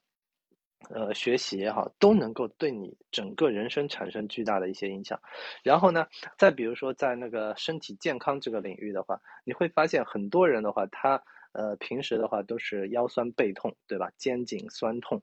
[0.90, 5.20] 呃，学习也好，都能够对你整个人生产生巨大的一些影响。
[5.64, 6.06] 然后呢，
[6.38, 11.22] 再比如说在那个身体健康这个领域的话，你会发现很多人的话，他
[11.54, 14.12] 呃平时的话都是腰酸背痛，对吧？
[14.18, 15.22] 肩颈酸痛，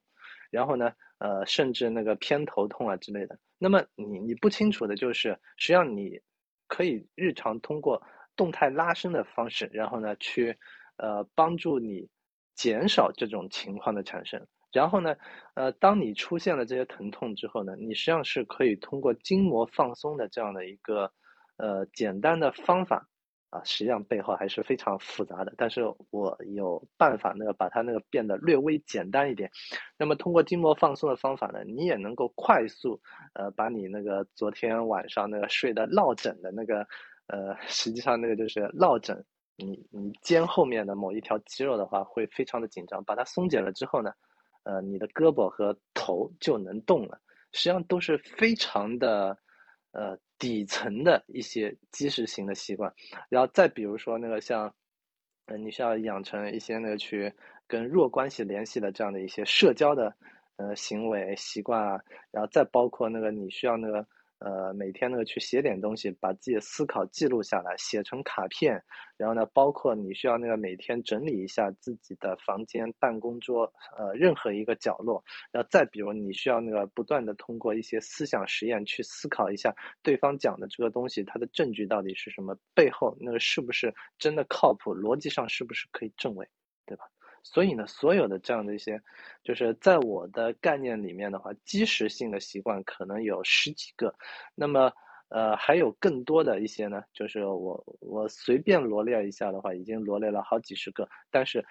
[0.50, 3.36] 然后呢，呃，甚至那个偏头痛啊之类的。
[3.58, 6.18] 那么你你不清楚的就是，实际上你
[6.68, 8.00] 可以日常通过
[8.36, 10.56] 动态拉伸的方式，然后呢，去，
[10.96, 12.08] 呃，帮助你
[12.54, 14.46] 减少这种情况的产生。
[14.72, 15.16] 然后呢，
[15.54, 21.12] 呃，当你出现了这些疼痛之后呢，你实际上是可以通过筋膜放松的这样的一个，
[21.56, 23.04] 呃，简单的方法，
[23.50, 25.52] 啊，实际上背后还是非常复杂的。
[25.56, 29.50] 但是我有办法那个把它那个变得略微简单一点。
[29.98, 33.00] 那么通过筋膜放松的方法呢，你也能够快速，
[33.34, 36.86] 呃，把你那个昨天晚上那个睡的落枕的那个。
[37.32, 39.24] 呃，实际上那个就是落枕，
[39.56, 44.10] 你你肩后面的某一条肌肉的话会非常的紧张，把它松解了之后呢，
[44.64, 47.20] 呃，你的胳膊和头就能动了。
[47.52, 49.38] 实际上都是非常的
[49.92, 52.92] 呃底层的一些基石型的习惯。
[53.28, 54.74] 然后再比如说那个像，
[55.46, 57.32] 呃，你需要养成一些那个去
[57.68, 60.12] 跟弱关系联系的这样的一些社交的
[60.56, 62.00] 呃行为习惯啊，
[62.32, 64.04] 然后再包括那个你需要那个。
[64.40, 68.82] 呃，每天呢去写点东西，把自己的思考记录下来，写成卡片。
[69.18, 75.22] 然后呢，包括你需要那个每天整理一下自己的房间、办公桌，呃，任何一个角落。
[75.52, 86.48] 然后再比如，你需要那个不断的通过一些思想实验去思考一下对方讲的这个东西，它的证据到底是什么，背后那个是不是真的靠谱，逻辑上是不是可以证伪，
[86.86, 87.04] 对吧？
[87.42, 89.00] 所以呢，所有的这样的一些，
[89.42, 94.14] 就是在我的概念里面的话，基石性的习惯可能有十几个，
[94.54, 94.92] 那么
[95.28, 101.64] 呃还有更多的一些呢，就是我我随便罗列一下的话，已经罗列了好几十个，但是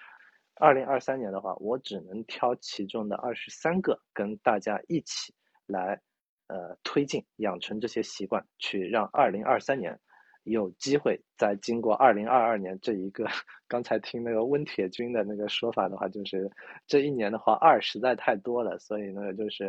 [0.56, 5.32] 二零二三年的话，我只能挑其中的二十三个跟大家一起
[5.66, 6.00] 来
[6.48, 9.98] 呃推进养成这些习惯，去让二零二三年。
[10.44, 13.24] 有机会在经过二零二二年这一个，
[13.68, 16.50] 刚才听那个温铁军的那个说法的话，就是
[16.86, 19.66] 这一年的话二实在太多了，所以呢就是，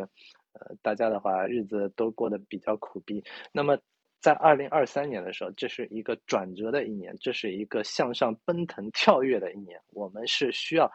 [0.54, 3.22] 呃大家的话日子都过得比较苦逼。
[3.52, 3.78] 那么
[4.20, 9.78] 在二零二三年的时候，这是一个转折的一年，这是一个向上奔腾跳跃的一年。
[9.90, 10.90] 我们是需要，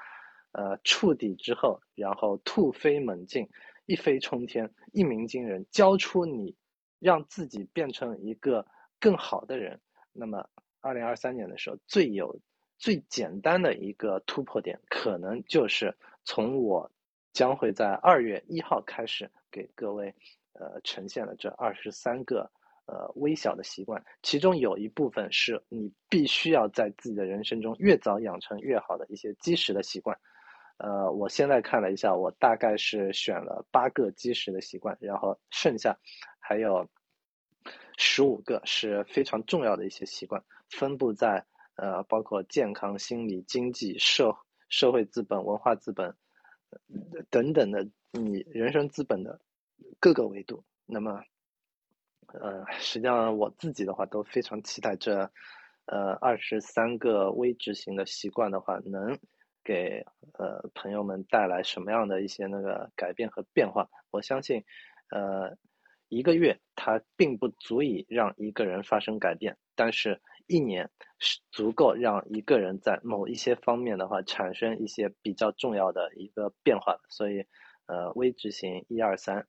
[0.54, 3.48] 呃触底之后，然后突飞猛进，
[3.86, 6.56] 一飞冲天，一鸣惊人，交出你，
[7.00, 8.66] 让自己变成一个。
[9.00, 9.80] 更好的人，
[10.12, 10.50] 那么
[10.82, 12.40] 二零二三年的时候，最有
[12.78, 16.92] 最简单的一个突破点，可能就是从我
[17.34, 20.14] 将会在二月一号开始给各位
[20.54, 22.50] 呃呈现的这二十三个
[22.86, 30.18] 呃微小的习惯，其中有一部分是你必须要在自己的人生中越早养成越好的一些基石的习惯。
[30.78, 35.98] 呃，我现在看了一下，我大概是选了八个基石的习惯，然后剩下
[36.40, 36.88] 还有。
[37.98, 44.38] 十五个是非常重要的一些习惯，分布在呃包括健康、心理、经济、社
[44.70, 46.16] 社会资本、文化资本
[47.32, 49.42] 等等的你人生资本的
[50.00, 50.64] 各个维度。
[50.86, 51.24] 那么，
[52.28, 55.32] 呃，实际上我自己的话都非常期待这
[55.86, 59.18] 呃二十三个微执行的习惯的话，能
[59.64, 60.06] 给
[60.38, 63.90] 呃朋友们带来什么样的一些那个改变和变化。
[64.12, 64.64] 我相信，
[65.10, 65.58] 呃。
[66.10, 70.90] 一个月，它并不足以让一个人发生改变，但是一年
[71.20, 76.98] 是足够让一个人在某一些方面的话产生一些比较重要的一个变化。
[77.10, 77.46] 所以，
[77.88, 79.48] 呃，微执行一二三，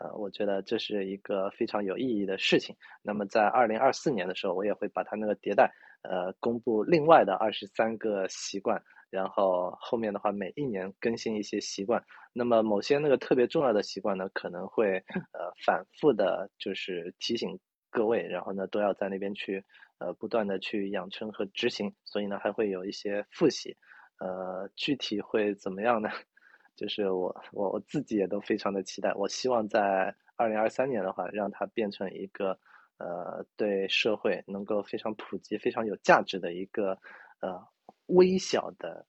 [0.00, 2.76] 呃，我觉得这是一个非常有意义的事情。
[3.02, 8.82] 那么，在二零二四年的时候，我也会把它那个迭代，呃，公布另外的二十三个习惯。
[9.16, 12.02] 然后后面的话，每一年更新一些习惯。
[12.34, 14.98] 那么某些那个特别重要的习惯呢，可能会
[15.32, 17.58] 呃反复的，就是提醒
[17.90, 19.64] 各位，然后呢都要在那边去
[20.00, 21.90] 呃不断的去养成和执行。
[22.04, 23.74] 所以呢还会有一些复习，
[24.20, 26.10] 呃具体会怎么样呢？
[26.76, 29.14] 就是我我我自己也都非常的期待。
[29.14, 32.50] 我希望在二零二三年的话，让它变成一个
[32.98, 36.98] 呃对社会能够非常普及、非常有价值的一个
[37.40, 37.66] 呃。
[38.06, 39.06] 微小的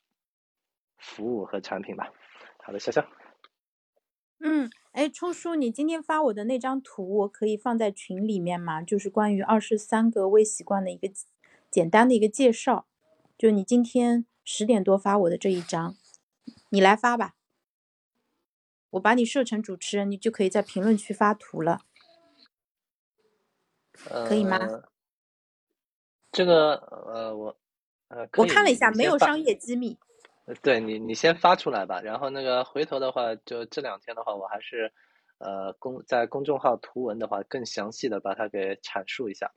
[0.97, 2.11] 服务和产品吧。
[2.59, 3.07] 好的，笑笑。
[4.39, 8.81] 嗯，哎，冲叔，你今天发我的那张图，我可以放在群里面吗？
[8.83, 11.11] 就是关于二十三个微习惯的一个
[11.71, 12.87] 简单的一个介绍。
[13.37, 15.95] 就你今天十点多发我的这一张，
[16.69, 17.35] 你来发吧。
[18.91, 21.81] 我把你设成主持人，你就可以在评论区发图了，
[24.27, 24.59] 可以吗？
[26.31, 27.57] 这个，呃，我。
[28.09, 29.97] 呃，我看了一下，没有商业机密。
[30.61, 31.99] 对你，你先发出来吧。
[32.01, 34.93] 然后那个回头的话，就这两天的话，我还是
[35.39, 39.51] 呃公在公众号图文的话，更详细的把它给阐述一下。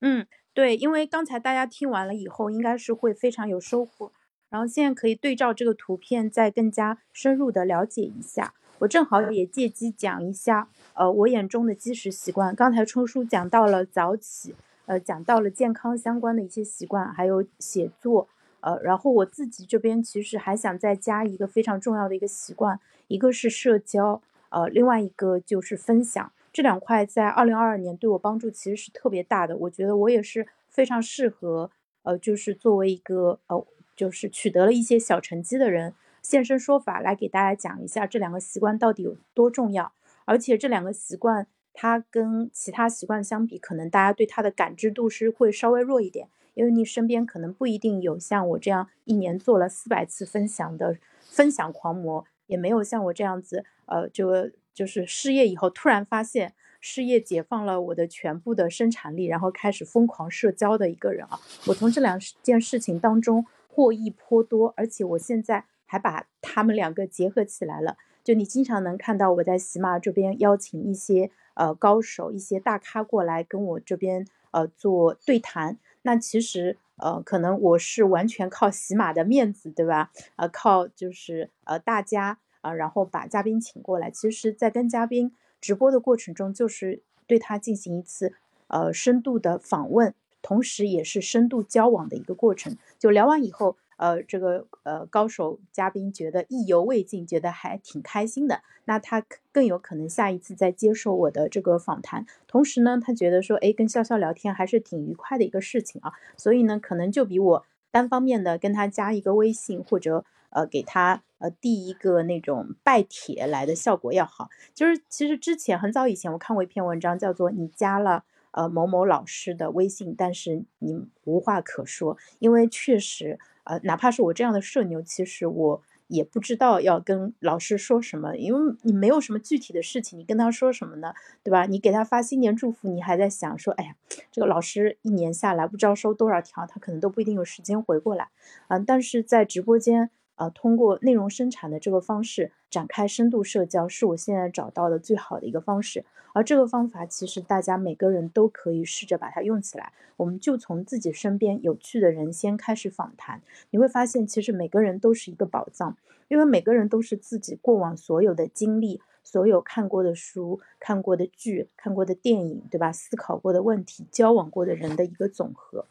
[0.00, 4.12] 嗯，对，因为刚才大家听完了以后，应该是会非常有收获。
[4.48, 8.54] 然后现在可以对照这个图片，再更加深入的了解一下。
[8.78, 12.54] 我正好也借机讲一下，呃，我眼中的基石习惯。
[12.54, 14.54] 刚才冲叔讲到了早起。
[14.88, 18.26] 呃，讲到了健康相关的一些习惯，还有写作，
[18.60, 29.58] 呃，然后我自己这边其实还想再加一个非常重要的一个习惯，一个是社交，呃，另外一个就是分享，这两块在二零二二年对我帮助其实是特别大的。
[29.58, 31.70] 我觉得我也是非常适合，
[32.04, 39.92] 呃，就是作为一个呃，就是取得了一些小成绩的人，现身说法来给大家讲一下这两个习惯到底有多重要，
[40.24, 41.46] 而且这两个习惯。
[41.80, 61.38] 它跟其他习惯相比，可能大家对它的感知度是会稍微弱一点，因为你身边可能不一定有像我这样一年做了四百次分享的分享狂魔，也没有像我这样子，呃，就就是失业以后突然发现失业解放了我的全部的生产力，然后开始疯狂社交的一个人啊。
[61.68, 67.96] 我从这两件事情当中获益颇多，而且我现在还把他们两个结合起来了。
[68.24, 75.76] 就你经常能看到我在喜马这边邀请一些呃高手、一些大咖过来跟我这边呃做对谈。
[76.02, 80.10] 那其实呃可能我是完全靠喜马的面子，对吧？
[80.36, 84.10] 呃，靠就是呃大家啊，然后把嘉宾请过来。
[84.10, 88.32] 其实，在跟嘉宾直播的过程中，就是对他进行一次
[88.68, 90.14] 呃深度的访问。
[90.40, 92.78] 同时，也是深度交往的一个过程。
[92.98, 98.62] 就聊完以后，呃，这个呃高手嘉宾觉得意犹未尽，觉得还挺开心的。
[98.84, 102.24] 那他更有可能下一次再接受我的这个访谈。
[102.46, 106.12] 同时呢，他觉得说，哎，跟潇潇聊天还是挺愉快的一个事情啊。
[106.36, 114.48] 所以呢，可能就比我单方面的跟他加一个微信，或者呃给他呃递一个那种拜帖来的效果要好。
[114.72, 118.24] 就是其实之前很早以前我看过一篇文章，叫做你加了。
[118.52, 123.38] 呃，某某老师的微信，但是你无话可说，因为确实，
[123.68, 131.12] 呃，哪怕是我这样的社牛，其实我也不知道要跟老师说什么，因为你没有什么具体的事情，你跟他说什么呢？
[131.42, 131.66] 对吧？
[131.66, 133.94] 你给他发新年祝福，你还在想说，哎呀，
[134.32, 138.28] 这个老师一年下来不知道收多少条，他可能都不一定有时间回过来，
[138.68, 140.10] 嗯，但是在直播间。
[140.38, 146.04] 呃，通过内容生产的这个方式展开深度社交，是我现在找到的最好的一个方式。
[146.32, 149.92] 而这个方法，其实大家每个人都可以试着把它用起来。
[150.16, 155.96] 我们就从自己身边有趣的人先开始访谈，你会发现，其实每个人都是一个宝藏，
[156.28, 162.92] 因为每个人都是自己过往所有的经历、所有看过的书、看过的剧、看过的电影，对吧？
[162.92, 165.86] 思考过的问题、交往过的人的一个总和。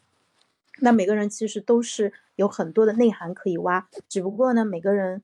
[0.80, 5.22] 那每个人其实都是有很多的内涵可以挖，只不过呢，每个人，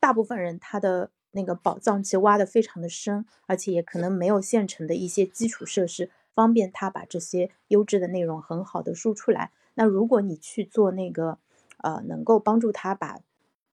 [0.00, 9.50] 大部分人他的那个宝藏其实挖的非常的深，而且也可能没有现成的一些基础设施，方便他把这些优质的内容很好的输出来。
[9.74, 11.38] 那如果你去做那个，
[11.78, 13.20] 呃，能够帮助他把。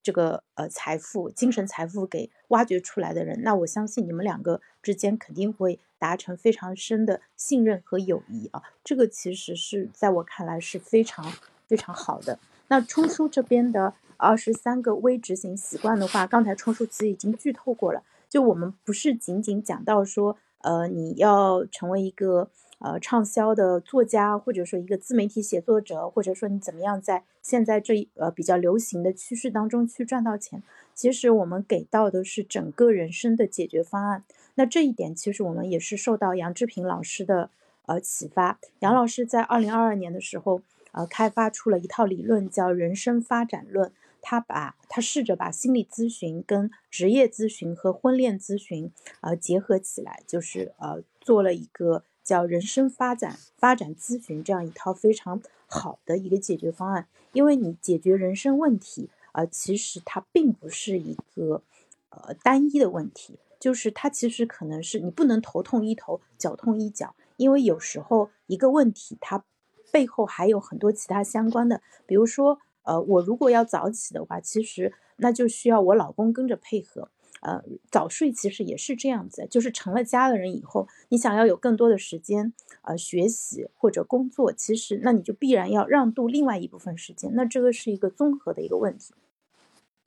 [0.03, 8.61] 这个呃财富、精神财富给挖掘出来的人，那我相信你们两个之间肯定会达成非常深的信任和友谊啊！
[8.83, 11.31] 这个其实是在我看来是非常
[11.67, 12.39] 非常好的。
[12.67, 22.49] 那冲叔这边的二十三个微执行习惯的话，刚才冲叔其实已经剧透过了，就我们不是仅仅讲到说，呃，你要成为一个。
[22.83, 30.63] 呃，畅销的作家，或者说一个自媒体写作者，或者说你怎么样在现在这一呃比较流行的趋势当中去赚到钱？
[30.95, 34.23] 其实我们给到的是整个人生的解决方案。
[34.55, 37.51] 那这一点其实我们也是受到杨志平老师的
[37.85, 38.59] 呃启发。
[38.79, 43.91] 杨老师在二零二二年的时候，呃，开发出了一套理论，叫人生发展论。
[44.23, 52.03] 他把他试着把心理咨询跟职业咨询和婚恋咨询呃结合起来，就是呃做了一个。
[52.31, 61.61] 叫人生发展发展咨询这样一套非常好的一个解决方案，因为你解决人生问题，呃，其实它并不是一个
[62.09, 69.43] 呃单一的问题，就是它其实可能是你不能头痛医头，脚痛医脚，因为有时候一个问题它
[69.91, 77.09] 背后还有很多其他相关的，比如说，呃，我如果要早起的话，其实那就需要我老公跟着配合。
[77.41, 89.13] 呃，早睡其实也是这样子，就是成了家的人以后，你想要有更多的时间，呃，学习或者工作，其实那你就必然要让渡另外一部分时间，那这个是一个综合的一个问题。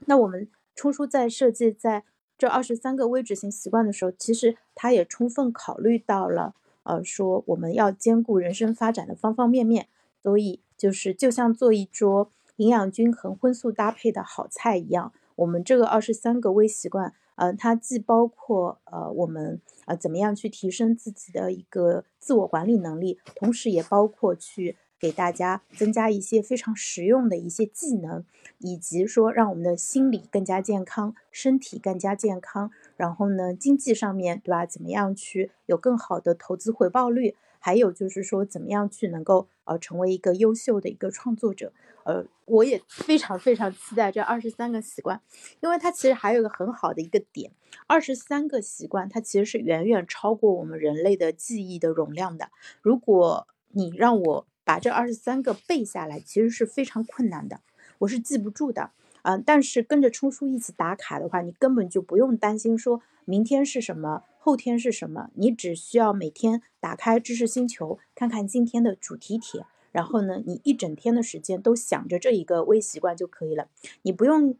[0.07, 2.05] 那我们冲叔在设计在
[2.39, 6.55] 这二十三个微执行习惯的时候，其实他也充分考虑到了，
[6.85, 9.89] 呃，说我们要兼顾人生发展的方方面面，
[10.23, 17.13] 所以就是就像做一桌营养均衡、荤素搭配的好菜一样，我们这个二十三个微习惯。
[17.37, 28.25] 呃，它既包括呃我们呃怎么样去提升自己的一个自我管理能力，同时也包括去给大家增加一些非常实用的一些技能，
[28.59, 41.73] 以及说让我们的心理更加健康，身体更加健康，然后呢经济上面对吧，怎么样去有更好的投资回报率，还有就是说怎么样去能够呃成为一个优秀的一个创作者。
[42.05, 45.19] 呃，我也非常非常期待这二十三个习惯，
[45.63, 47.53] 因为它其实还有一个很好的一个点，
[47.87, 52.51] 二十三个习惯它其实是远远超过我们人类的记忆的容量的。
[52.83, 57.61] 如果你让我把这二十三个背下来，其实是非常困难的，
[58.01, 58.91] 我是记不住的。
[59.23, 69.65] 嗯，但是跟着冲叔一起打卡的话，你根本就不用担心说明天是什么，后天是什么，你只需要每天打开知识星球，看看今天的主题帖。
[69.91, 73.69] 然后呢，你一整天的时间都想着这一个微习惯就可以了，
[74.03, 74.55] 你不用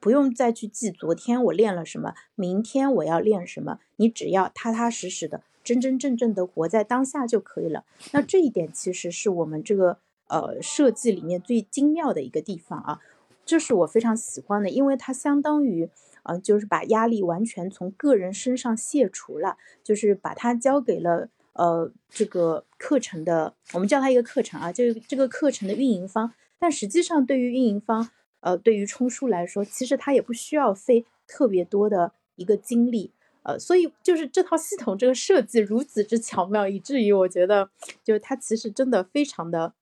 [0.00, 7.84] 不用再去记昨天我练了什么，明天我要练什么，你只要踏踏实实的、真真正正的活在当下就可以了。
[8.10, 13.00] 那这一点其实是我们这个呃设计里面最精妙的一个地方啊。
[13.46, 15.88] 这是我非常喜欢的，因为它相当于，
[16.24, 26.32] 呃，就是把压力完全从个人身上卸除了，就是把它交给了呃这个课程的，我们叫它一个课程啊，这个这个课程的运营方。
[26.58, 28.10] 但实际上，对于运营方，
[28.40, 33.12] 呃，对于冲叔来说，其实他也不需要费特别多的一个精力。
[33.42, 37.70] 呃，所以就是这套系统这个设计如此之巧妙，以至于我觉得，
[38.04, 39.72] 就是它其实真的非常的、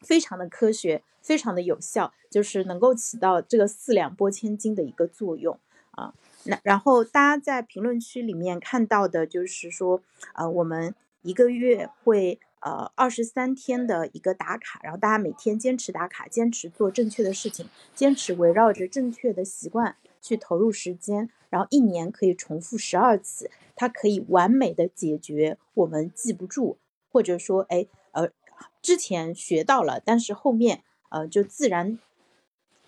[0.00, 5.58] 非常的科学，非常的有效，就是能够起到这个四两拨千斤的一个作用
[5.92, 6.12] 啊。
[6.44, 10.02] 那然后大家在评论区里面看到的就是说，
[10.34, 21.30] 呃，我们一个月会呃二十三天的一个打卡，然后大家每天坚持打卡，坚持做正确的事情，坚持围绕着正确的习惯去投入时间。
[21.48, 26.78] 然后一年可以重复十二次，它可以完美的解决我们记不住，
[27.10, 28.30] 或者说，哎，呃，
[28.80, 31.98] 之前学到了，但是后面呃就自然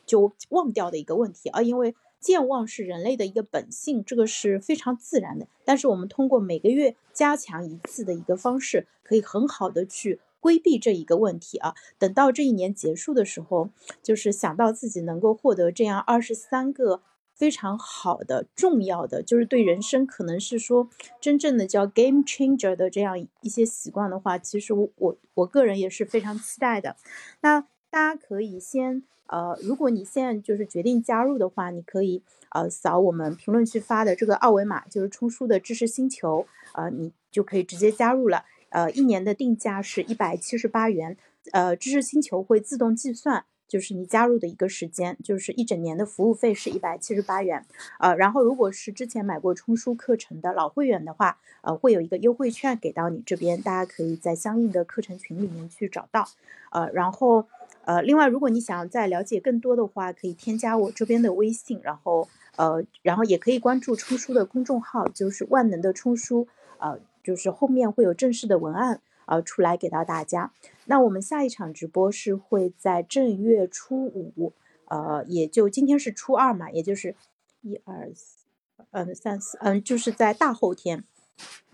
[0.06, 1.60] 就忘掉的一个问题啊。
[1.60, 1.94] 因为
[2.24, 5.46] 健忘是人类的一个本性，这个是非常自然的。
[5.62, 11.74] 但是我们通过每个月加强一次的一个方式，可以很好的去规避这一个问题啊。
[11.98, 13.68] 等到这一年结束的时候，
[14.02, 17.02] 就是想到自己能够获得这样二十三个。
[17.36, 20.88] 非常好的、重要的，就是对人生可能是说
[21.20, 26.94] 真正的叫 game changer 的这样一些习惯的话，其实我我我个人也是非常期待的。
[27.40, 38.44] 那大家可以先呃，如果你现在就是决定加入的话，你可以呃扫我们评论区发的这个二维码，就是冲叔的知识星球，呃，你就可以直接加入了。
[38.70, 41.16] 呃，一年的定价是一百七十八元，
[41.52, 43.44] 呃，知识星球会自动计算。
[43.66, 47.64] 就是你加入的一个时间，就是一整年的服务费是一百七十八元，
[47.98, 56.28] 呃，然后如果是之前买过冲书课程的老会员的话，呃，会有一个优惠券给到你这边，大家可以在相应的课程群里面去找到，
[56.70, 57.48] 呃，然后，
[57.84, 66.48] 呃，另外如果你想要再了解更多的话，可以添加我这边的微信，然后，呃，然后也可以关注冲书的公众号，就是万能的冲书，
[66.78, 69.00] 呃，就是后面会有正式的文案。
[69.26, 70.52] 呃，出来给到大家。
[70.84, 74.52] 那我们下一场直播是会在正月初五，
[74.84, 77.16] 呃，也就今天是初二嘛，也就是
[77.62, 78.44] 一二四，
[78.90, 81.04] 嗯，三四，嗯，就是在大后天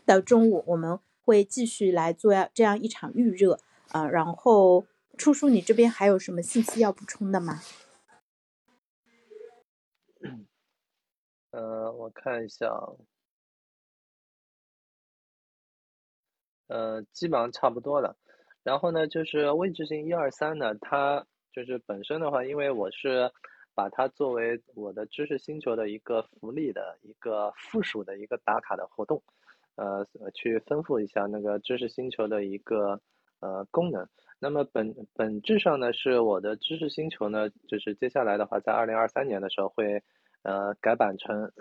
[0.06, 3.58] 的中午，我们会继续来做这样一场预热。
[3.90, 4.84] 呃，然后
[5.20, 7.60] 初叔，你这边还有什么信息要补充的吗？
[11.50, 12.66] 呃，我看一下。
[16.68, 18.16] 呃，基本上差不多了。
[18.62, 23.30] 然后呢，就是未知星一二三呢，它就是本身的话，因为我是
[23.74, 29.22] 把它作为我的知识星球的一个福利的一个附属的一个打卡的活动，
[29.74, 33.02] 呃，去丰富一下那个知识星球的一个
[33.40, 34.08] 呃功能。
[34.40, 40.02] 那么本本质上呢，是我的知识星球呢，就是接下来的话，在二零二三年的时候会
[40.42, 41.52] 呃改版成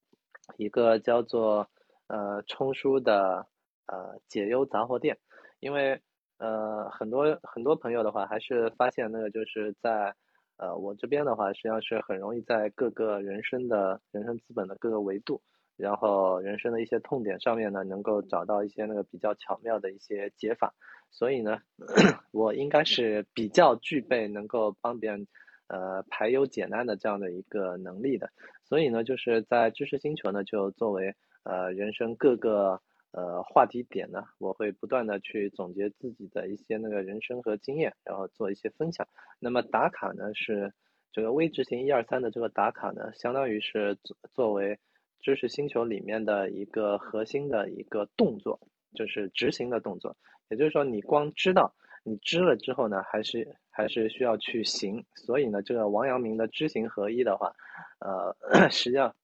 [0.56, 1.68] 一个叫做
[2.06, 3.46] 呃冲书的。
[3.86, 5.18] 呃，解忧杂货店，
[5.60, 6.00] 因为
[6.38, 10.14] 呃很多很多朋友的话，还是发现那个就是在
[10.56, 15.42] 呃我这边的话，实际上是很容易在各个人生的人生资本的各个维度，
[15.76, 20.74] 然后人生的一些痛点上面呢，能够找到一些那个比较巧妙的一些解法，
[21.10, 21.58] 所以呢，
[22.32, 25.26] 我应该是比较具备能够帮别人
[25.68, 28.30] 呃排忧解难的这样的一个能力的，
[28.64, 31.14] 所以呢，就是在知识星球呢，就作为
[31.44, 32.80] 呃人生各个。
[33.16, 39.06] 呃，话题点呢，我会不断的去总结自己的一些那个人生和经验，然后做一些分享。
[39.38, 40.72] 那么打卡呢，是
[41.12, 44.76] 这个微执行一二三的这个打卡呢，相当于是作作为
[45.24, 48.60] 知识星球里面的一个核心的一个动作，
[48.94, 50.14] 就是执行的动作。
[50.50, 55.02] 也就是说，你光知道，你知了之后呢，还是还是需要去行。
[55.14, 57.52] 所以呢，这个王阳明的知行合一的话，
[57.98, 58.36] 呃，
[58.70, 59.16] 实际上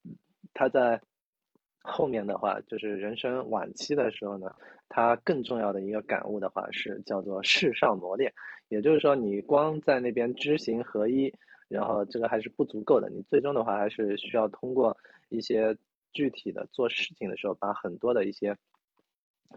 [0.55, 1.01] 他在。
[1.83, 4.55] 后面的话就是人生晚期的时候呢，
[4.91, 8.31] 他更重要的一个感悟的话是叫做世上磨练，
[8.69, 11.33] 也就是说你光在那边知行合一，
[11.69, 14.95] 然后这个还是不足够的，你最终的话还是需要通过
[15.31, 15.75] 一些
[16.13, 18.57] 具体的做事情的时候，把很多的一些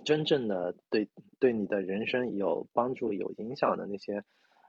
[0.03, 4.23] 真正的对对你的人生有帮助、有影响的那些。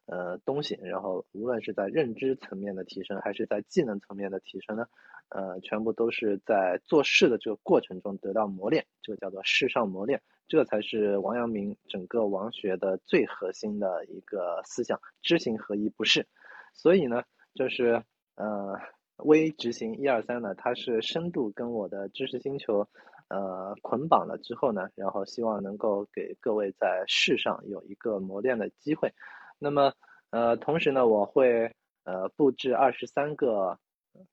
[0.07, 4.85] 呃，东西，然后无论是在认知层面的提升，还是在技能层面的提升呢，
[5.31, 16.27] 呃，全部都是在做事的这个过程中得到磨练，这个叫做世上磨练，这才是王阳明整个王学的最核心的一个思想，知行合一不是。
[16.75, 17.23] 所以呢，
[17.55, 18.03] 就是
[18.35, 18.79] 呃，
[19.19, 22.89] 微执行一二三呢，它是深度跟我的知识星球
[23.29, 29.13] 呃捆绑了之后呢，然后希望能够给各位在世上有一个磨练的机会。
[29.59, 29.95] 那么，
[30.31, 31.73] 呃，同时呢，我会
[32.05, 33.79] 呃布置二十三个，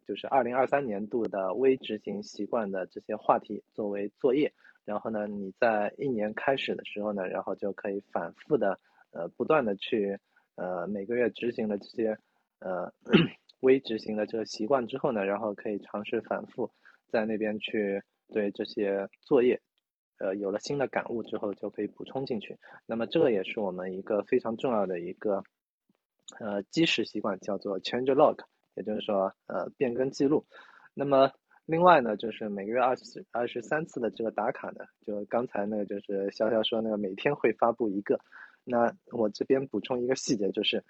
[0.08, 4.52] 就是二零二三年度的微执行习惯的这些话题作为作业。
[4.84, 8.80] 然后呢，你在一年开始的时候呢，然后就可以反复的
[9.12, 10.18] 呃不断的去
[10.56, 12.18] 呃每个月执行的这些
[12.60, 12.92] 呃
[13.62, 16.70] 微执行的这个习惯之后呢，然后可以尝试反复
[17.08, 19.60] 在那边去对这些作业。
[20.18, 22.56] 呃，有了新的感悟之后，就可以补充进去。
[22.86, 25.44] 那么这个也是我们一个非常重要的一个
[26.40, 28.38] 呃基石习惯，叫做 change log，
[28.76, 30.46] 也就是说呃变更记录。
[30.94, 31.32] 那么
[31.66, 38.20] 另外呢，就是每个月二十二十三次的这个打卡呢，就刚才那个就是潇潇说那个每天会发布一个。
[38.64, 40.84] 那我这边补充一个细节，就是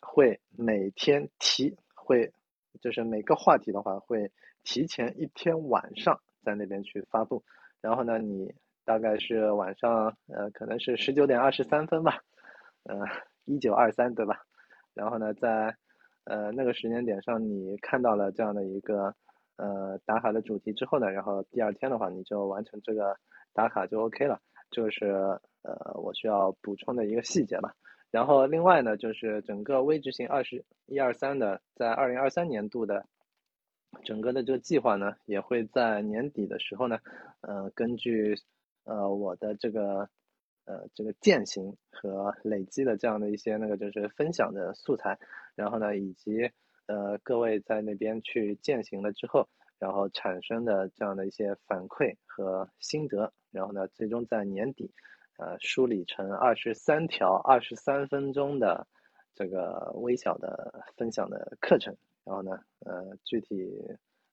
[0.00, 1.76] 会每天提，
[2.06, 2.32] 会
[2.80, 4.30] 就是每个话题的话会
[4.62, 7.42] 提前一天晚上在那边去发布。
[7.80, 8.54] 然后呢，你
[8.84, 12.20] 大概是晚上，呃，可能是十九点二十三分吧，
[12.84, 12.96] 呃，
[13.44, 14.44] 一九二三，对吧？
[14.94, 15.76] 然后呢，在
[16.24, 19.14] 呃那个时间点上，你看到了这样的一个
[19.56, 23.16] 呃打卡的主题之后呢，然后第二天的话，你就完成这个
[23.52, 24.40] 打卡就 OK 了，
[24.70, 25.06] 就是
[25.62, 27.74] 呃我需要补充的一个细节吧。
[28.16, 33.04] 然后另外呢，就是整个微执行二十一二三的，在二零二三年度的。
[34.04, 36.98] 整个的这个计划呢，也会在年底的时候呢，
[37.42, 38.34] 呃，根据
[38.84, 40.08] 呃我的这个
[40.64, 45.18] 呃这个践行和累积的这样的一些那个就是分享的素材，
[45.54, 46.50] 然后呢，以及
[46.86, 49.46] 呃各位在那边去践行了之后，
[49.78, 54.90] 然后产生的这样的一些反馈和心得，然后呢，最终在年底
[55.38, 58.86] 呃梳理成二十三条二十三分钟的
[59.34, 61.96] 这个微小的分享的课程。
[62.24, 63.72] 然后呢，呃，具体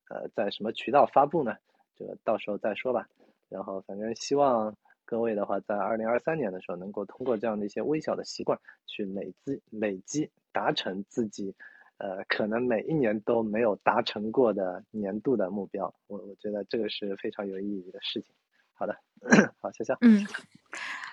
[0.08, 1.54] 呃在什么渠道发布呢？
[1.96, 3.08] 这个到时候再说吧。
[3.48, 11.54] 然后反正希望各位的话，在二零二三年的时候，能够通过这样的一些微小的习惯，去累积累积，达成自己
[11.98, 15.94] 呃可能每一年都没有达成过的年度的目标。
[16.08, 18.34] 我我觉得这个是非常有意义的事情。
[18.74, 18.96] 好的，
[19.60, 19.96] 好，谢谢。
[20.00, 20.26] 嗯。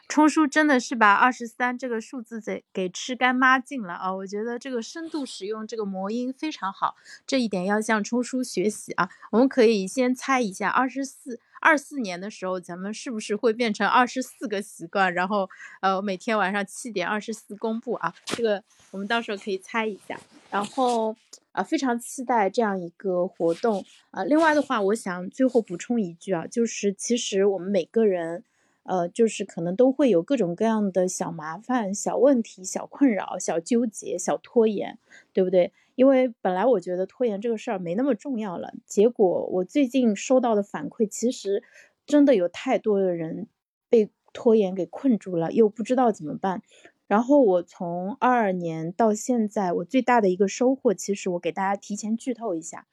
[0.09, 4.13] 冲叔真的是把二十三这个数字给给吃干抹净了啊！
[4.13, 6.95] 我觉得这个深度使用这个魔音非常好，
[7.25, 9.09] 这一点要向冲叔学习啊！
[9.31, 15.13] 我们可以先猜一下，二十四二四年的时候，咱们是不是会变成二十四个习惯？
[15.13, 15.49] 然后
[15.79, 18.13] 呃，每天晚上七点二十四公布啊！
[18.25, 20.19] 这个我们到时候可以猜一下。
[20.49, 21.15] 然后
[21.51, 24.23] 啊，非常期待这样一个活动啊！
[24.23, 28.43] 另外的话，我想最后补充一句啊，就是其实我们每个人。
[28.83, 34.97] 呃，就是可能都会有各种各样的小麻烦、小问题、小困扰、小纠结、小拖延，
[35.31, 35.71] 对不对？
[35.93, 41.61] 因为本来我觉得拖延这个事儿没那么重要了，结果我最近收到的反馈，其实
[42.07, 43.45] 真的有太多的人
[43.87, 46.63] 被拖延给困住了，又不知道怎么办。
[47.11, 52.87] 然后我从二二年到现在，我最大的一个收获，其实我给大家提前剧透一下：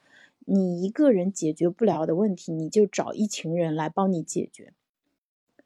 [0.45, 4.73] 你一个人解决不了的问题，你就找一群人来帮你解决。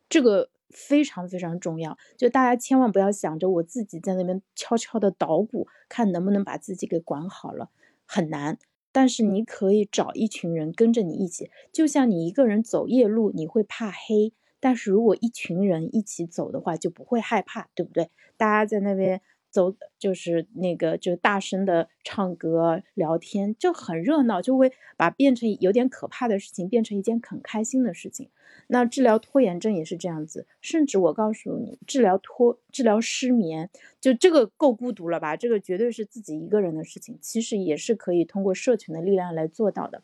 [0.06, 7.70] 这个非常非常重要，就大家千万不要想着我自己在那边悄悄的捣鼓，看能不能把自己给管好了，
[8.04, 8.58] 很难。
[8.92, 18.08] 但是你可以找一群人跟着你一起，就像你一个人走夜路，你会怕黑，但是如果一群人一起走的话，就不会害怕，对不对？
[18.38, 19.20] 大家在那边。
[19.52, 28.30] 走就是那个，就大声的唱歌聊天，就很热闹，就会把变成有点可怕的事情变成一件很开心的事情。
[28.68, 33.68] 那治疗拖延症也是这样子，甚至我告诉你，治疗拖治疗失眠，
[34.00, 35.36] 就这个够孤独了吧？
[35.36, 40.02] 这个绝对是自己一个人的事情，其实也是可以通过社群的力量来做到的。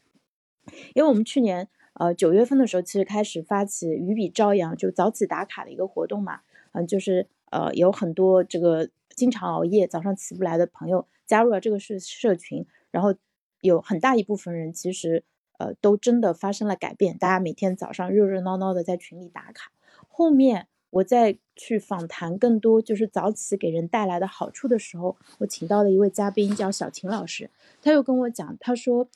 [0.94, 6.40] 因为我们去年呃九月份的时候，其实开始发起鱼笔朝阳，就早起打卡的一个活动嘛，
[6.72, 8.88] 嗯，就是呃有很多这个。
[9.16, 13.16] 经常熬夜、早上起不来的朋友加入了这个社社群，然后
[13.62, 15.24] 有很大一部分人其实
[15.58, 17.18] 呃都真的发生了改变。
[17.18, 19.72] 大家每天早上热热闹闹的在群里打卡。
[20.08, 27.50] 后面我再去访谈更多就是早起给人带来的好处的时候，我请到了一位嘉宾叫小秦老师，
[27.82, 29.08] 他又跟我讲，他说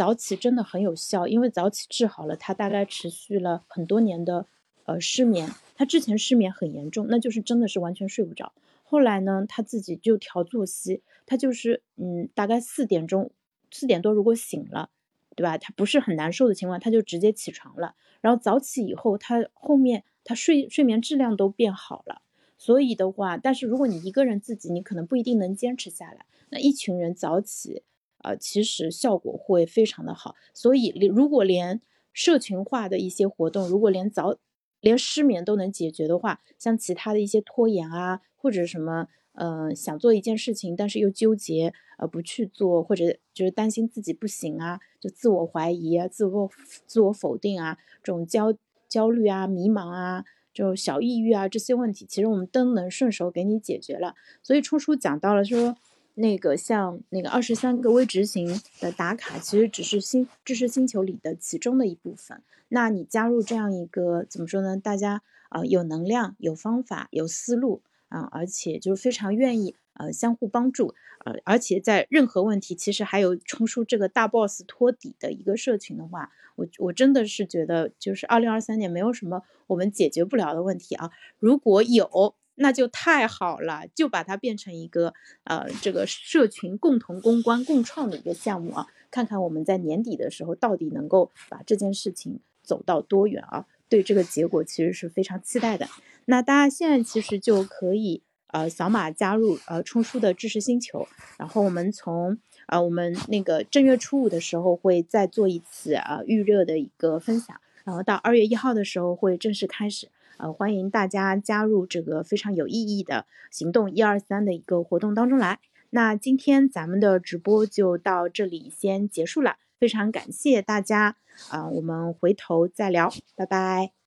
[0.00, 4.46] 早起真的很有效，因为早起治好了他大概持续了很多年的
[4.86, 5.50] 呃失眠。
[5.74, 8.54] 他之前失眠很严重，那就是真的是完全睡不着。
[8.82, 13.30] 后来呢，他自己就调作息，他就是嗯，大概四点钟、
[13.70, 14.88] 四点多如果醒了，
[15.36, 15.58] 对吧？
[15.58, 17.94] 他不是很难受的情况，他就直接起床了。
[18.22, 22.22] 然后早起以后，他后面他睡睡眠质量都变好了。
[22.56, 26.24] 所以的话，但是如果你一个人自己，你可能不一定能坚持下来。
[26.48, 27.82] 那一群人早起，
[28.22, 30.34] 呃，其实效果会非常的好。
[30.54, 31.80] 所以，如果连
[32.12, 34.36] 社群化的一些活动，如果连早
[34.80, 38.20] 连失眠都能解决的话，像其他的一些拖延啊。
[38.42, 46.50] 或者什么呃，想做一件事情，但是又纠结，呃，不去做，或者就是担心自己不行啊，就自我怀疑啊，自我
[46.86, 48.54] 自我否定啊，这种焦
[48.88, 54.14] 焦虑啊、迷茫啊，就小抑郁啊这些问题，其实我们都能顺手给你解决了。
[54.42, 55.76] 所以初初讲到了说，
[56.14, 62.42] 那个像那个二十三个微执行的打卡，其实只是星知识星球里的其中的一部分。
[62.68, 64.76] 那你加入这样一个怎么说呢？
[64.76, 67.82] 大家啊有能量、有方法、有思路。
[68.10, 95.88] 啊，而且就是非常愿意呃相互帮助，呃，而且在任何问题，其实还有冲出这个大 boss 托底的一个社群的话，我我真的是觉得就是二零二三年没有什么我们解决不了的问题啊，如果有那就太好了，就把它变成一个呃这个社群共同公关共创的一个项目啊，看看我们在年底的时候到底能够把这件事情走到多远啊，对这个结果其实是非常期待的。
[96.26, 101.08] 那大家现在其实就可以呃扫码加入呃冲叔的知识星球，
[101.38, 102.36] 然后我们从
[102.66, 110.08] 呃我们那个正月初五的时候会再做一次啊预热的一个分享，然后到二月一号的时候会正式开始，
[110.40, 115.58] 呃欢迎大家加入这个非常有意义的行动一二三的一个活动当中来。
[115.90, 121.16] 那今天咱们的直播就到这里先结束了，非常感谢大家
[121.50, 123.99] 啊，我们回头再聊，拜拜。